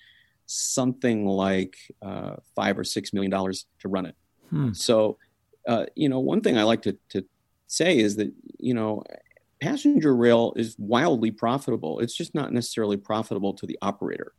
[0.45, 4.15] something like uh, five or six million dollars to run it.
[4.49, 4.73] Hmm.
[4.73, 5.17] So,
[5.67, 7.25] uh, you know, one thing I like to, to
[7.71, 9.03] say is that, you know,
[9.61, 11.99] passenger rail is wildly profitable.
[11.99, 14.33] It's just not necessarily profitable to the operator.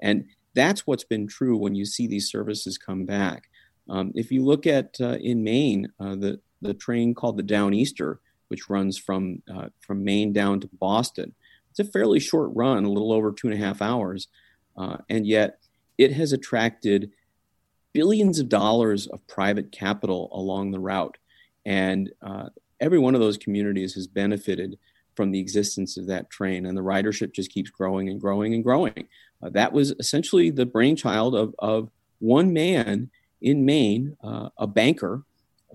[0.00, 3.44] And that's what's been true when you see these services come back.
[3.88, 8.18] Um, if you look at uh, in Maine, uh, the, the train called the Downeaster,
[8.48, 11.34] which runs from, uh, from Maine down to Boston,
[11.70, 14.28] it's a fairly short run, a little over two and a half hours.
[14.76, 15.60] Uh, and yet
[15.96, 17.10] it has attracted
[17.92, 21.16] billions of dollars of private capital along the route.
[21.64, 22.48] And uh,
[22.80, 24.78] every one of those communities has benefited
[25.14, 28.62] from the existence of that train, and the ridership just keeps growing and growing and
[28.62, 29.08] growing.
[29.42, 33.10] Uh, that was essentially the brainchild of, of one man
[33.40, 35.22] in Maine, uh, a banker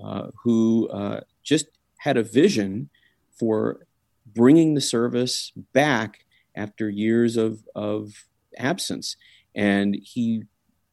[0.03, 2.89] uh, who uh, just had a vision
[3.37, 3.85] for
[4.25, 6.25] bringing the service back
[6.55, 8.25] after years of, of
[8.57, 9.15] absence.
[9.55, 10.43] And he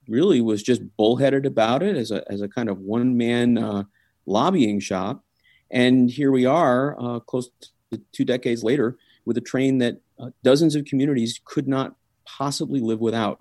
[0.09, 3.85] really was just bullheaded about it as a, as a kind of one man uh,
[4.27, 5.25] lobbying shop.
[5.71, 7.51] And here we are, uh, close
[7.93, 12.81] to two decades later, with a train that uh, dozens of communities could not possibly
[12.81, 13.41] live without.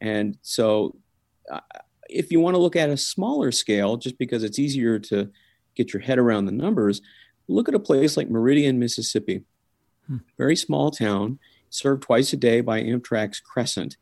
[0.00, 0.96] And so,
[1.50, 1.60] uh,
[2.08, 5.30] if you want to look at a smaller scale, just because it's easier to
[5.74, 7.00] get your head around the numbers,
[7.48, 9.42] look at a place like Meridian, Mississippi.
[10.06, 10.18] Hmm.
[10.36, 11.38] Very small town,
[11.70, 13.96] served twice a day by Amtrak's Crescent.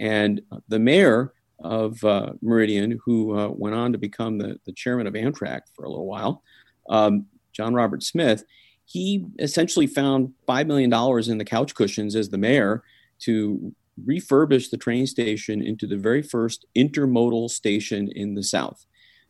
[0.00, 5.06] And the mayor of uh, Meridian, who uh, went on to become the, the chairman
[5.06, 6.42] of Amtrak for a little while,
[6.88, 8.44] um, John Robert Smith,
[8.84, 10.92] he essentially found $5 million
[11.30, 12.82] in the couch cushions as the mayor
[13.20, 13.74] to
[14.06, 18.84] refurbish the train station into the very first intermodal station in the South.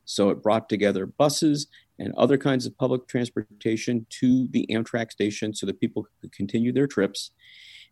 [0.04, 1.66] So it brought together buses
[1.98, 6.72] and other kinds of public transportation to the Amtrak station so that people could continue
[6.72, 7.30] their trips.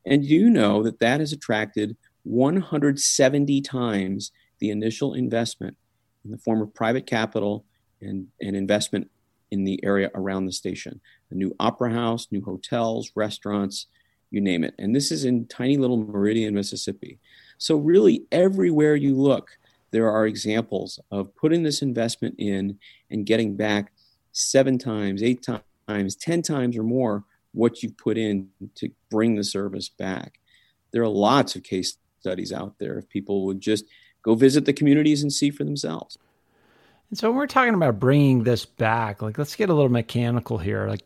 [0.05, 5.77] And you know that that has attracted 170 times the initial investment
[6.25, 7.65] in the form of private capital
[8.01, 9.11] and, and investment
[9.53, 11.01] in the area around the station.
[11.31, 13.87] A new opera house, new hotels, restaurants,
[14.31, 14.75] you name it.
[14.79, 17.19] And this is in tiny little Meridian, Mississippi.
[17.59, 19.51] So, really, everywhere you look,
[19.93, 22.79] there are examples of putting this investment in
[23.11, 23.93] and getting back
[24.33, 25.47] seven times, eight
[25.87, 30.41] times, 10 times or more what you've put in to bring the service back.
[30.93, 33.85] There are lots of case studies out there if people would just
[34.23, 36.17] go visit the communities and see for themselves.
[37.13, 40.57] And so when we're talking about bringing this back, like let's get a little mechanical
[40.57, 40.87] here.
[40.89, 41.03] Like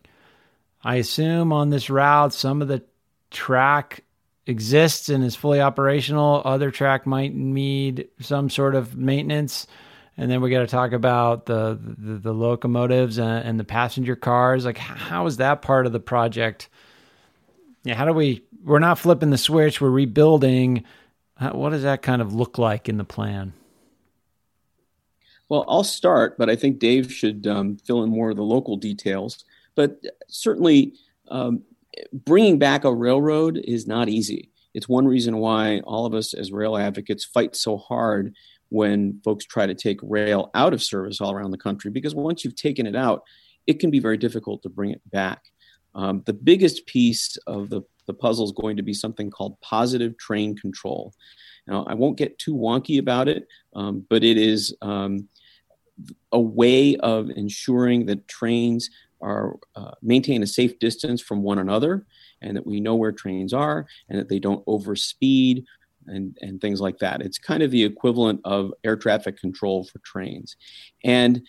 [0.85, 2.85] I assume on this route, some of the
[3.33, 4.05] track
[4.47, 6.43] exists and is fully operational.
[6.45, 9.67] Other track might need some sort of maintenance.
[10.17, 14.15] And then we got to talk about the, the, the locomotives and, and, the passenger
[14.15, 14.65] cars.
[14.65, 16.69] Like, how is that part of the project?
[17.83, 18.45] Yeah, how do we?
[18.65, 19.81] We're not flipping the switch.
[19.81, 20.85] We're rebuilding.
[21.41, 23.55] What does that kind of look like in the plan?
[25.49, 28.77] Well, I'll start, but I think Dave should um, fill in more of the local
[28.77, 29.45] details.
[29.77, 30.95] But certainly,
[31.29, 31.63] um,
[32.13, 34.51] bringing back a railroad is not easy.
[34.75, 38.35] It's one reason why all of us as rail advocates fight so hard
[38.69, 42.45] when folks try to take rail out of service all around the country, because once
[42.45, 43.23] you've taken it out,
[43.67, 45.45] it can be very difficult to bring it back.
[45.95, 50.19] Um, the biggest piece of the, the puzzle is going to be something called positive
[50.19, 51.15] train control.
[51.67, 55.29] Now, I won't get too wonky about it, um, but it is um,
[56.33, 58.91] a way of ensuring that trains
[59.21, 62.05] are uh, maintain a safe distance from one another
[62.43, 65.65] and that we know where trains are and that they don't overspeed
[66.07, 67.23] and, and things like that.
[67.23, 70.57] It's kind of the equivalent of air traffic control for trains.
[71.05, 71.43] And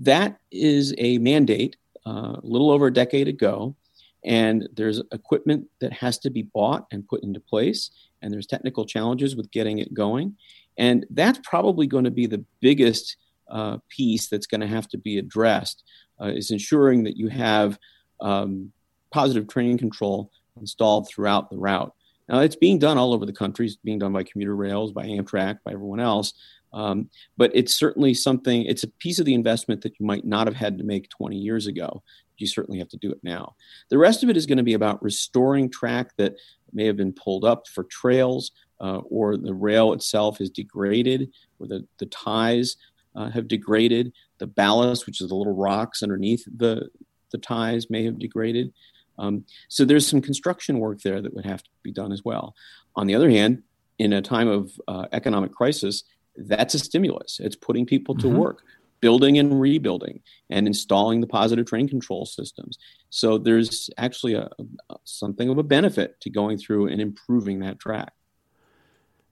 [0.00, 1.76] that is a mandate
[2.06, 3.76] uh, a little over a decade ago.
[4.24, 7.90] And there's equipment that has to be bought and put into place.
[8.22, 10.36] And there's technical challenges with getting it going.
[10.78, 13.16] And that's probably going to be the biggest
[13.52, 15.84] uh, piece that's going to have to be addressed
[16.20, 17.78] uh, is ensuring that you have
[18.20, 18.72] um,
[19.12, 20.30] positive train control
[20.60, 21.92] installed throughout the route.
[22.28, 23.66] Now, it's being done all over the country.
[23.66, 26.32] It's being done by commuter rails, by Amtrak, by everyone else.
[26.72, 30.46] Um, but it's certainly something, it's a piece of the investment that you might not
[30.46, 32.02] have had to make 20 years ago.
[32.38, 33.54] You certainly have to do it now.
[33.90, 36.34] The rest of it is going to be about restoring track that
[36.72, 41.30] may have been pulled up for trails uh, or the rail itself is degraded
[41.60, 42.76] or the, the ties
[43.14, 44.12] uh, have degraded.
[44.38, 46.88] The ballast, which is the little rocks underneath the,
[47.30, 48.72] the ties, may have degraded.
[49.18, 52.54] Um, so there's some construction work there that would have to be done as well.
[52.96, 53.62] On the other hand,
[53.98, 56.04] in a time of uh, economic crisis,
[56.36, 57.40] that's a stimulus.
[57.40, 58.38] It's putting people to mm-hmm.
[58.38, 58.62] work.
[59.02, 62.78] building and rebuilding and installing the positive train control systems.
[63.10, 64.48] So there's actually a,
[64.90, 68.12] a, something of a benefit to going through and improving that track.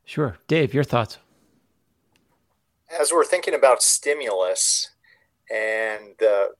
[0.04, 0.36] Sure.
[0.48, 1.18] Dave, your thoughts?
[2.98, 4.90] As we're thinking about stimulus
[5.48, 6.50] and the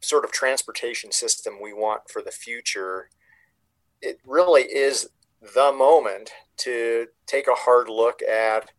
[0.00, 3.10] sort of transportation system we want for the future,
[4.02, 5.08] it really is
[5.54, 8.70] the moment to take a hard look at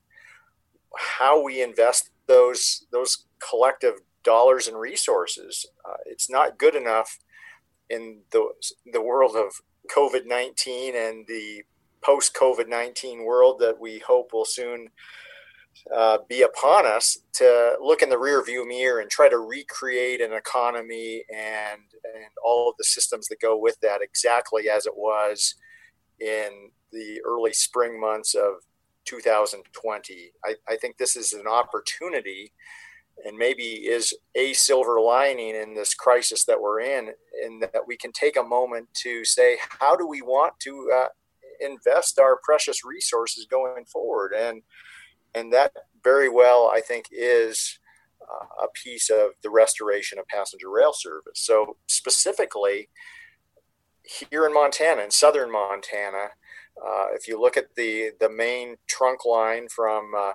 [0.97, 5.65] how we invest those those collective dollars and resources.
[5.87, 7.17] Uh, it's not good enough
[7.89, 8.49] in the
[8.91, 9.61] the world of
[9.95, 11.63] COVID nineteen and the
[12.01, 14.89] post COVID nineteen world that we hope will soon
[15.95, 20.21] uh, be upon us to look in the rear view mirror and try to recreate
[20.21, 24.95] an economy and and all of the systems that go with that exactly as it
[24.95, 25.55] was
[26.19, 28.55] in the early spring months of
[29.05, 30.31] 2020.
[30.45, 32.51] I, I think this is an opportunity
[33.25, 37.09] and maybe is a silver lining in this crisis that we're in,
[37.43, 41.07] in that we can take a moment to say, how do we want to uh,
[41.59, 44.33] invest our precious resources going forward?
[44.37, 44.61] And
[45.35, 45.71] and that
[46.03, 47.79] very well, I think, is
[48.21, 51.39] uh, a piece of the restoration of passenger rail service.
[51.39, 52.89] So specifically,
[54.03, 56.29] here in Montana, in southern Montana,
[56.83, 60.33] uh, if you look at the the main trunk line from uh,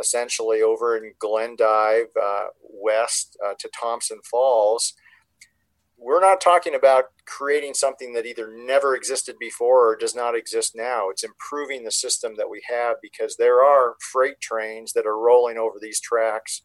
[0.00, 4.94] essentially over in Glendive uh, west uh, to Thompson Falls,
[6.06, 10.76] we're not talking about creating something that either never existed before or does not exist
[10.76, 11.10] now.
[11.10, 15.58] It's improving the system that we have because there are freight trains that are rolling
[15.58, 16.62] over these tracks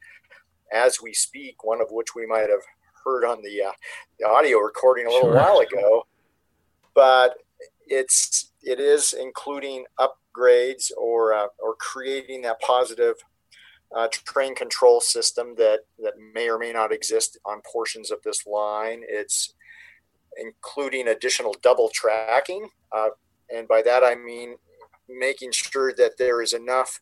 [0.71, 1.63] as we speak.
[1.63, 2.61] One of which we might have
[3.03, 3.71] heard on the, uh,
[4.19, 5.35] the audio recording a little sure.
[5.35, 6.05] while ago,
[6.93, 7.37] but
[7.87, 13.15] it's it is including upgrades or uh, or creating that positive
[13.95, 18.45] uh, train control system that that may or may not exist on portions of this
[18.45, 19.01] line.
[19.07, 19.53] It's
[20.37, 23.09] including additional double tracking, uh,
[23.53, 24.55] and by that I mean
[25.09, 27.01] making sure that there is enough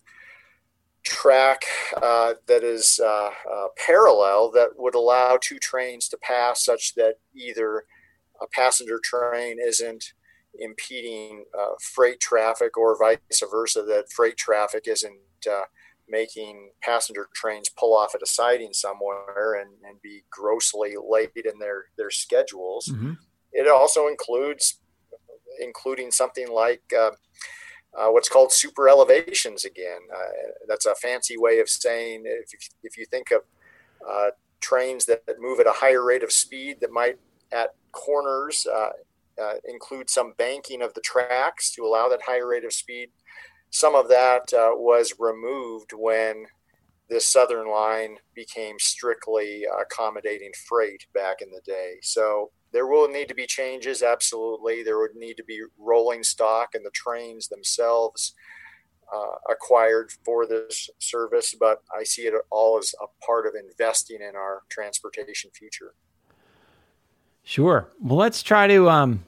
[1.03, 1.63] track
[2.01, 7.15] uh, that is uh, uh, parallel that would allow two trains to pass, such that
[7.35, 7.83] either
[8.41, 10.13] a passenger train isn't
[10.59, 15.19] impeding uh, freight traffic or vice versa, that freight traffic isn't
[15.49, 15.63] uh,
[16.09, 21.59] making passenger trains pull off at a siding somewhere and, and be grossly late in
[21.59, 22.89] their, their schedules.
[22.91, 23.13] Mm-hmm.
[23.51, 24.79] It also includes
[25.59, 27.11] including something like uh,
[27.97, 29.99] uh, what's called super elevations again.
[30.13, 33.41] Uh, that's a fancy way of saying if, if you think of
[34.07, 34.29] uh,
[34.61, 37.17] trains that, that, move at a higher rate of speed that might
[37.51, 38.91] at corners uh,
[39.41, 43.09] uh, include some banking of the tracks to allow that higher rate of speed.
[43.69, 46.45] Some of that uh, was removed when
[47.09, 51.95] the southern line became strictly accommodating freight back in the day.
[52.01, 54.83] So there will need to be changes, absolutely.
[54.83, 58.35] There would need to be rolling stock and the trains themselves
[59.11, 64.19] uh, acquired for this service, but I see it all as a part of investing
[64.21, 65.95] in our transportation future.
[67.43, 67.89] Sure.
[67.99, 69.25] Well, let's try to um,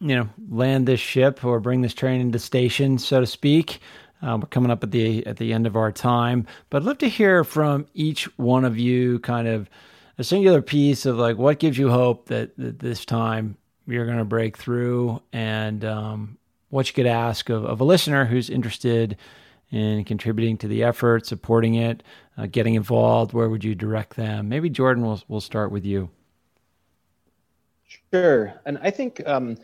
[0.00, 3.80] you know land this ship or bring this train into station, so to speak.
[4.22, 6.98] Uh, we're coming up at the at the end of our time, but I'd love
[6.98, 9.70] to hear from each one of you, kind of
[10.18, 14.18] a singular piece of like what gives you hope that, that this time you're going
[14.18, 16.36] to break through, and um,
[16.68, 19.16] what you could ask of, of a listener who's interested
[19.70, 22.02] in contributing to the effort, supporting it,
[22.36, 23.32] uh, getting involved.
[23.32, 24.48] Where would you direct them?
[24.48, 26.10] Maybe Jordan, we'll we'll start with you.
[28.12, 29.56] Sure, and I think um,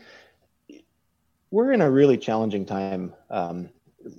[1.51, 3.69] we're in a really challenging time um,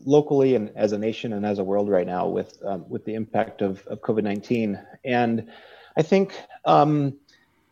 [0.05, 3.15] locally and as a nation and as a world right now with um, with the
[3.15, 4.79] impact of, of COVID nineteen.
[5.05, 5.49] And
[5.97, 7.15] I think um,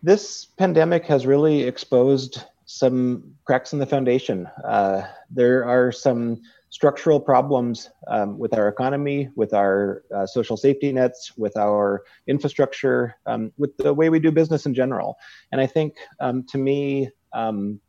[0.02, 4.46] this pandemic has really exposed some cracks in the foundation.
[4.64, 10.92] Uh, there are some structural problems um, with our economy, with our uh, social safety
[10.92, 15.16] nets, with our infrastructure, um, with the way we do business in general.
[15.52, 17.80] And I think, um, to me, um,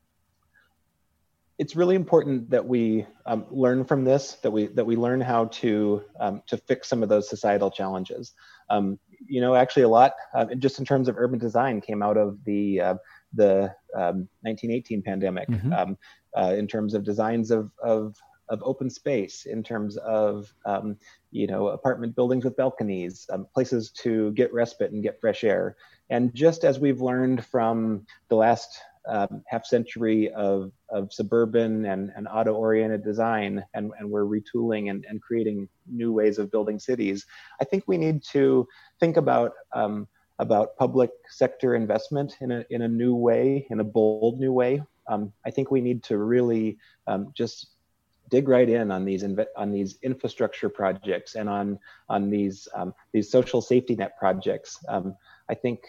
[1.57, 5.45] it's really important that we um, learn from this, that we that we learn how
[5.45, 8.33] to um, to fix some of those societal challenges.
[8.69, 12.17] Um, you know, actually, a lot uh, just in terms of urban design came out
[12.17, 12.95] of the uh,
[13.33, 15.49] the 1918 um, pandemic.
[15.49, 15.73] Mm-hmm.
[15.73, 15.97] Um,
[16.37, 18.15] uh, in terms of designs of of
[18.49, 20.97] of open space in terms of um,
[21.31, 25.75] you know apartment buildings with balconies um, places to get respite and get fresh air
[26.09, 32.11] and just as we've learned from the last um, half century of, of suburban and,
[32.15, 36.79] and auto oriented design, and, and we're retooling and, and creating new ways of building
[36.79, 37.25] cities.
[37.61, 38.67] I think we need to
[38.99, 40.07] think about um,
[40.39, 44.83] about public sector investment in a, in a new way, in a bold new way.
[45.07, 46.77] Um, I think we need to really
[47.07, 47.67] um, just
[48.29, 51.79] dig right in on these inv- on these infrastructure projects and on
[52.09, 54.77] on these um, these social safety net projects.
[54.87, 55.15] Um,
[55.49, 55.79] I think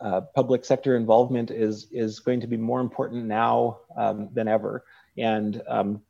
[0.00, 4.84] uh, public sector involvement is is going to be more important now um, than ever,
[5.18, 6.02] and um,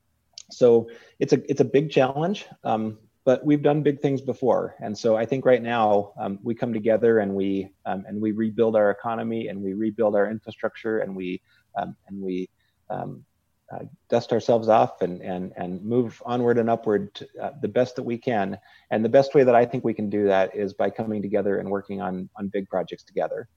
[0.50, 0.88] so
[1.18, 2.46] it's a it's a big challenge.
[2.64, 6.12] Um, but we've done big things before, and so I think right now
[6.42, 11.00] we come together and we and we rebuild our economy and we rebuild our infrastructure
[11.00, 11.42] and we
[11.76, 12.48] and we
[12.88, 13.24] um,
[13.72, 17.94] uh, dust ourselves off and and and move onward and upward to, uh, the best
[17.96, 18.58] that we can.
[18.90, 21.58] And the best way that I think we can do that is by coming together
[21.58, 23.48] and working on on big projects together.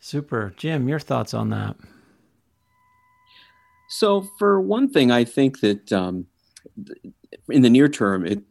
[0.00, 0.88] Super, Jim.
[0.88, 1.76] Your thoughts on that?
[3.88, 6.26] So, for one thing, I think that um,
[7.48, 8.42] in the near term, it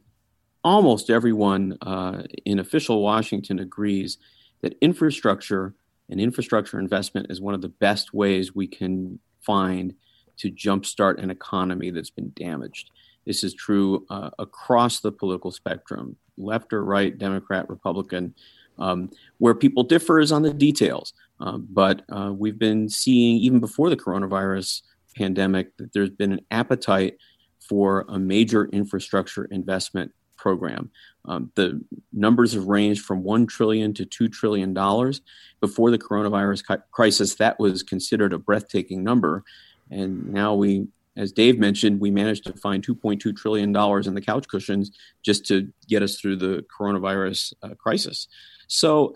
[0.62, 4.18] almost everyone uh, in official Washington agrees
[4.62, 5.74] that infrastructure
[6.08, 9.94] and infrastructure investment is one of the best ways we can find
[10.36, 12.90] to jumpstart an economy that's been damaged.
[13.26, 18.34] This is true uh, across the political spectrum, left or right, Democrat, Republican.
[18.78, 21.12] Um, where people differ is on the details.
[21.40, 24.82] Uh, but uh, we've been seeing, even before the coronavirus
[25.16, 27.16] pandemic, that there's been an appetite
[27.60, 30.90] for a major infrastructure investment program.
[31.26, 31.82] Um, the
[32.12, 35.20] numbers have ranged from one trillion to two trillion dollars.
[35.60, 39.44] Before the coronavirus crisis, that was considered a breathtaking number.
[39.90, 40.86] And now we,
[41.16, 44.90] as Dave mentioned, we managed to find 2.2 trillion dollars in the couch cushions
[45.22, 48.28] just to get us through the coronavirus uh, crisis.
[48.66, 49.14] So.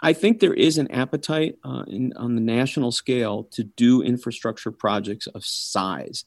[0.00, 4.70] I think there is an appetite uh, in, on the national scale to do infrastructure
[4.70, 6.24] projects of size.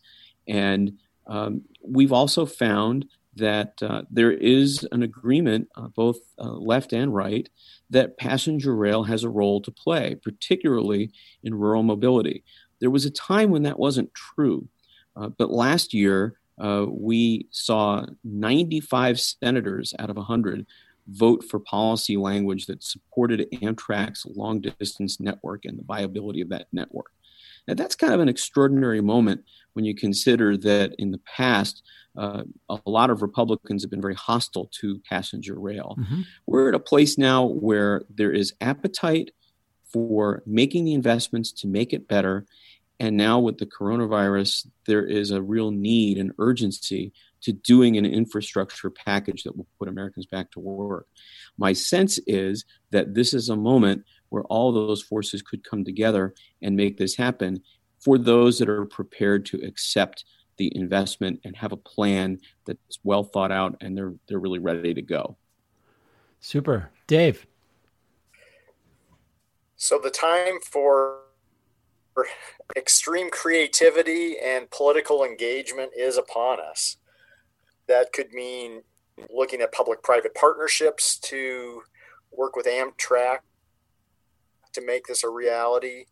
[0.48, 0.98] And
[1.28, 3.06] um, we've also found
[3.36, 7.50] that uh, there is an agreement, uh, both uh, left and right,
[7.90, 11.12] that passenger rail has a role to play, particularly
[11.44, 12.44] in rural mobility.
[12.80, 14.68] There was a time when that wasn't true,
[15.16, 20.66] uh, but last year uh, we saw 95 senators out of 100
[21.10, 26.68] vote for policy language that supported Amtrak's long distance network and the viability of that
[26.72, 27.12] network.
[27.68, 29.44] Now, that's kind of an extraordinary moment
[29.74, 31.84] when you consider that in the past,
[32.18, 35.96] uh, a lot of Republicans have been very hostile to passenger rail.
[36.00, 36.22] Mm-hmm.
[36.48, 39.32] We're at a place now where there is appetite
[39.92, 42.46] for making the investments to make it better.
[43.00, 48.06] And now with the coronavirus, there is a real need and urgency to doing an
[48.06, 51.08] infrastructure package that will put Americans back to work.
[51.58, 56.34] My sense is that this is a moment where all those forces could come together
[56.62, 57.62] and make this happen
[58.00, 60.26] for those that are prepared to accept
[60.58, 64.94] the investment and have a plan that's well thought out and they're they're really ready
[64.94, 65.38] to go.
[66.40, 66.90] Super.
[67.06, 67.46] Dave.
[69.76, 71.20] So the time for
[72.76, 76.98] extreme creativity and political engagement is upon us.
[77.88, 78.82] That could mean
[79.34, 81.82] looking at public private partnerships to
[82.32, 83.40] work with Amtrak
[84.74, 86.06] to make this a reality.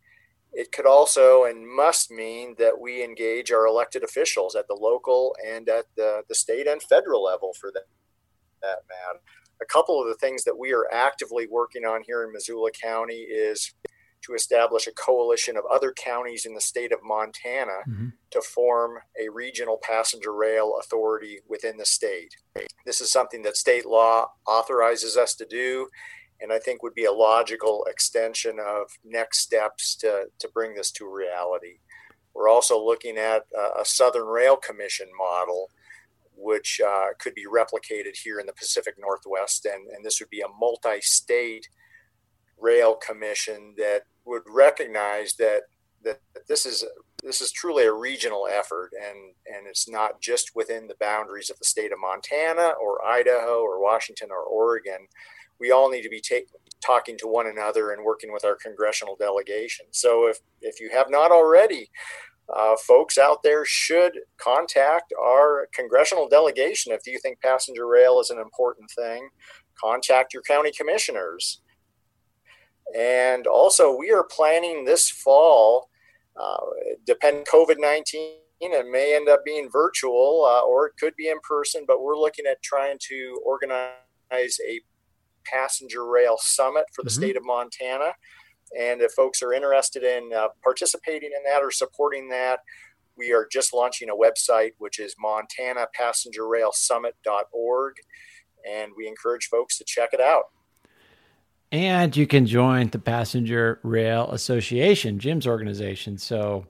[0.52, 5.36] It could also and must mean that we engage our elected officials at the local
[5.46, 7.84] and at the, the state and federal level for that,
[8.62, 9.20] that matter.
[9.62, 13.14] A couple of the things that we are actively working on here in Missoula County
[13.14, 13.72] is
[14.26, 18.08] to establish a coalition of other counties in the state of Montana mm-hmm.
[18.30, 22.34] to form a regional passenger rail authority within the state.
[22.84, 25.88] This is something that state law authorizes us to do
[26.40, 30.90] and I think would be a logical extension of next steps to, to bring this
[30.92, 31.78] to reality.
[32.34, 35.70] We're also looking at a Southern Rail Commission model,
[36.36, 40.42] which uh, could be replicated here in the Pacific Northwest, and, and this would be
[40.42, 41.68] a multi state
[42.58, 45.62] rail commission that would recognize that,
[46.04, 46.84] that this is
[47.24, 51.58] this is truly a regional effort and and it's not just within the boundaries of
[51.58, 55.08] the state of Montana or Idaho or Washington or Oregon
[55.58, 56.22] we all need to be
[56.84, 59.86] talking to one another and working with our congressional delegation.
[59.90, 61.90] So if if you have not already,
[62.54, 68.30] uh, folks out there should contact our congressional delegation if you think passenger rail is
[68.30, 69.28] an important thing.
[69.80, 71.60] Contact your county commissioners.
[72.94, 75.88] And also, we are planning this fall,
[76.40, 76.56] uh,
[77.04, 81.38] depending COVID 19, it may end up being virtual uh, or it could be in
[81.42, 84.80] person, but we're looking at trying to organize a
[85.44, 87.22] passenger rail summit for the mm-hmm.
[87.22, 88.12] state of Montana.
[88.78, 92.60] And if folks are interested in uh, participating in that or supporting that,
[93.16, 97.94] we are just launching a website, which is montanapassengerrailsummit.org.
[98.68, 100.46] And we encourage folks to check it out.
[101.76, 106.16] And you can join the Passenger Rail Association, Jim's organization.
[106.16, 106.64] So,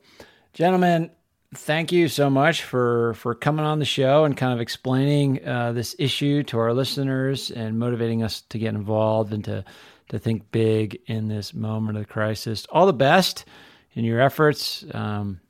[0.52, 1.12] gentlemen,
[1.54, 5.70] thank you so much for for coming on the show and kind of explaining uh,
[5.70, 9.64] this issue to our listeners and motivating us to get involved and to
[10.08, 12.66] to think big in this moment of crisis.
[12.72, 13.44] All the best
[13.92, 14.84] in your efforts.
[14.90, 15.40] Um,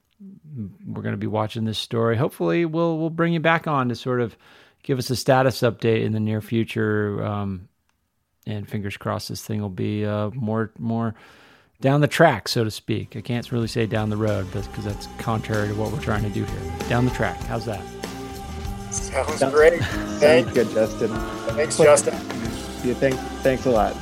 [0.86, 2.18] we're going to be watching this story.
[2.18, 4.36] Hopefully, we'll we'll bring you back on to sort of
[4.82, 7.24] give us a status update in the near future.
[7.24, 7.70] Um,
[8.46, 11.14] and fingers crossed, this thing will be uh, more more
[11.80, 13.16] down the track, so to speak.
[13.16, 16.30] I can't really say down the road, because that's contrary to what we're trying to
[16.30, 16.72] do here.
[16.88, 17.38] Down the track.
[17.42, 17.84] How's that?
[18.90, 19.82] Sounds great.
[19.82, 21.08] Sounds good, Justin.
[21.08, 22.14] Thanks, Justin.
[22.84, 23.94] Yeah, thank, thanks a lot.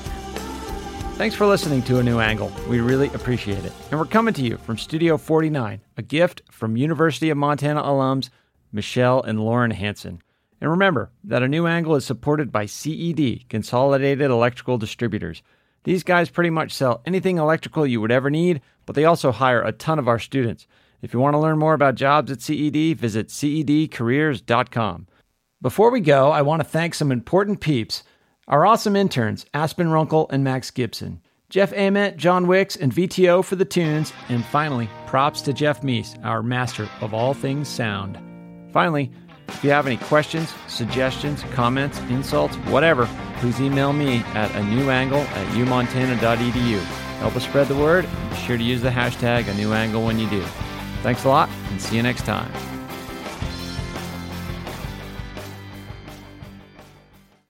[1.16, 2.52] Thanks for listening to A New Angle.
[2.68, 3.72] We really appreciate it.
[3.90, 8.30] And we're coming to you from Studio 49, a gift from University of Montana alums
[8.72, 10.20] Michelle and Lauren Hanson.
[10.64, 15.42] And remember that A New Angle is supported by CED, Consolidated Electrical Distributors.
[15.82, 19.60] These guys pretty much sell anything electrical you would ever need, but they also hire
[19.60, 20.66] a ton of our students.
[21.02, 25.06] If you want to learn more about jobs at CED, visit cedcareers.com.
[25.60, 28.02] Before we go, I want to thank some important peeps
[28.48, 33.56] our awesome interns, Aspen Runkle and Max Gibson, Jeff Ament, John Wicks, and VTO for
[33.56, 38.18] the tunes, and finally, props to Jeff Meese, our master of all things sound.
[38.72, 39.12] Finally,
[39.48, 44.90] if you have any questions, suggestions, comments, insults, whatever, please email me at a new
[44.90, 46.78] angle at umontana.edu.
[47.18, 50.04] Help us spread the word and be sure to use the hashtag a new angle
[50.04, 50.42] when you do.
[51.02, 52.73] Thanks a lot and see you next time.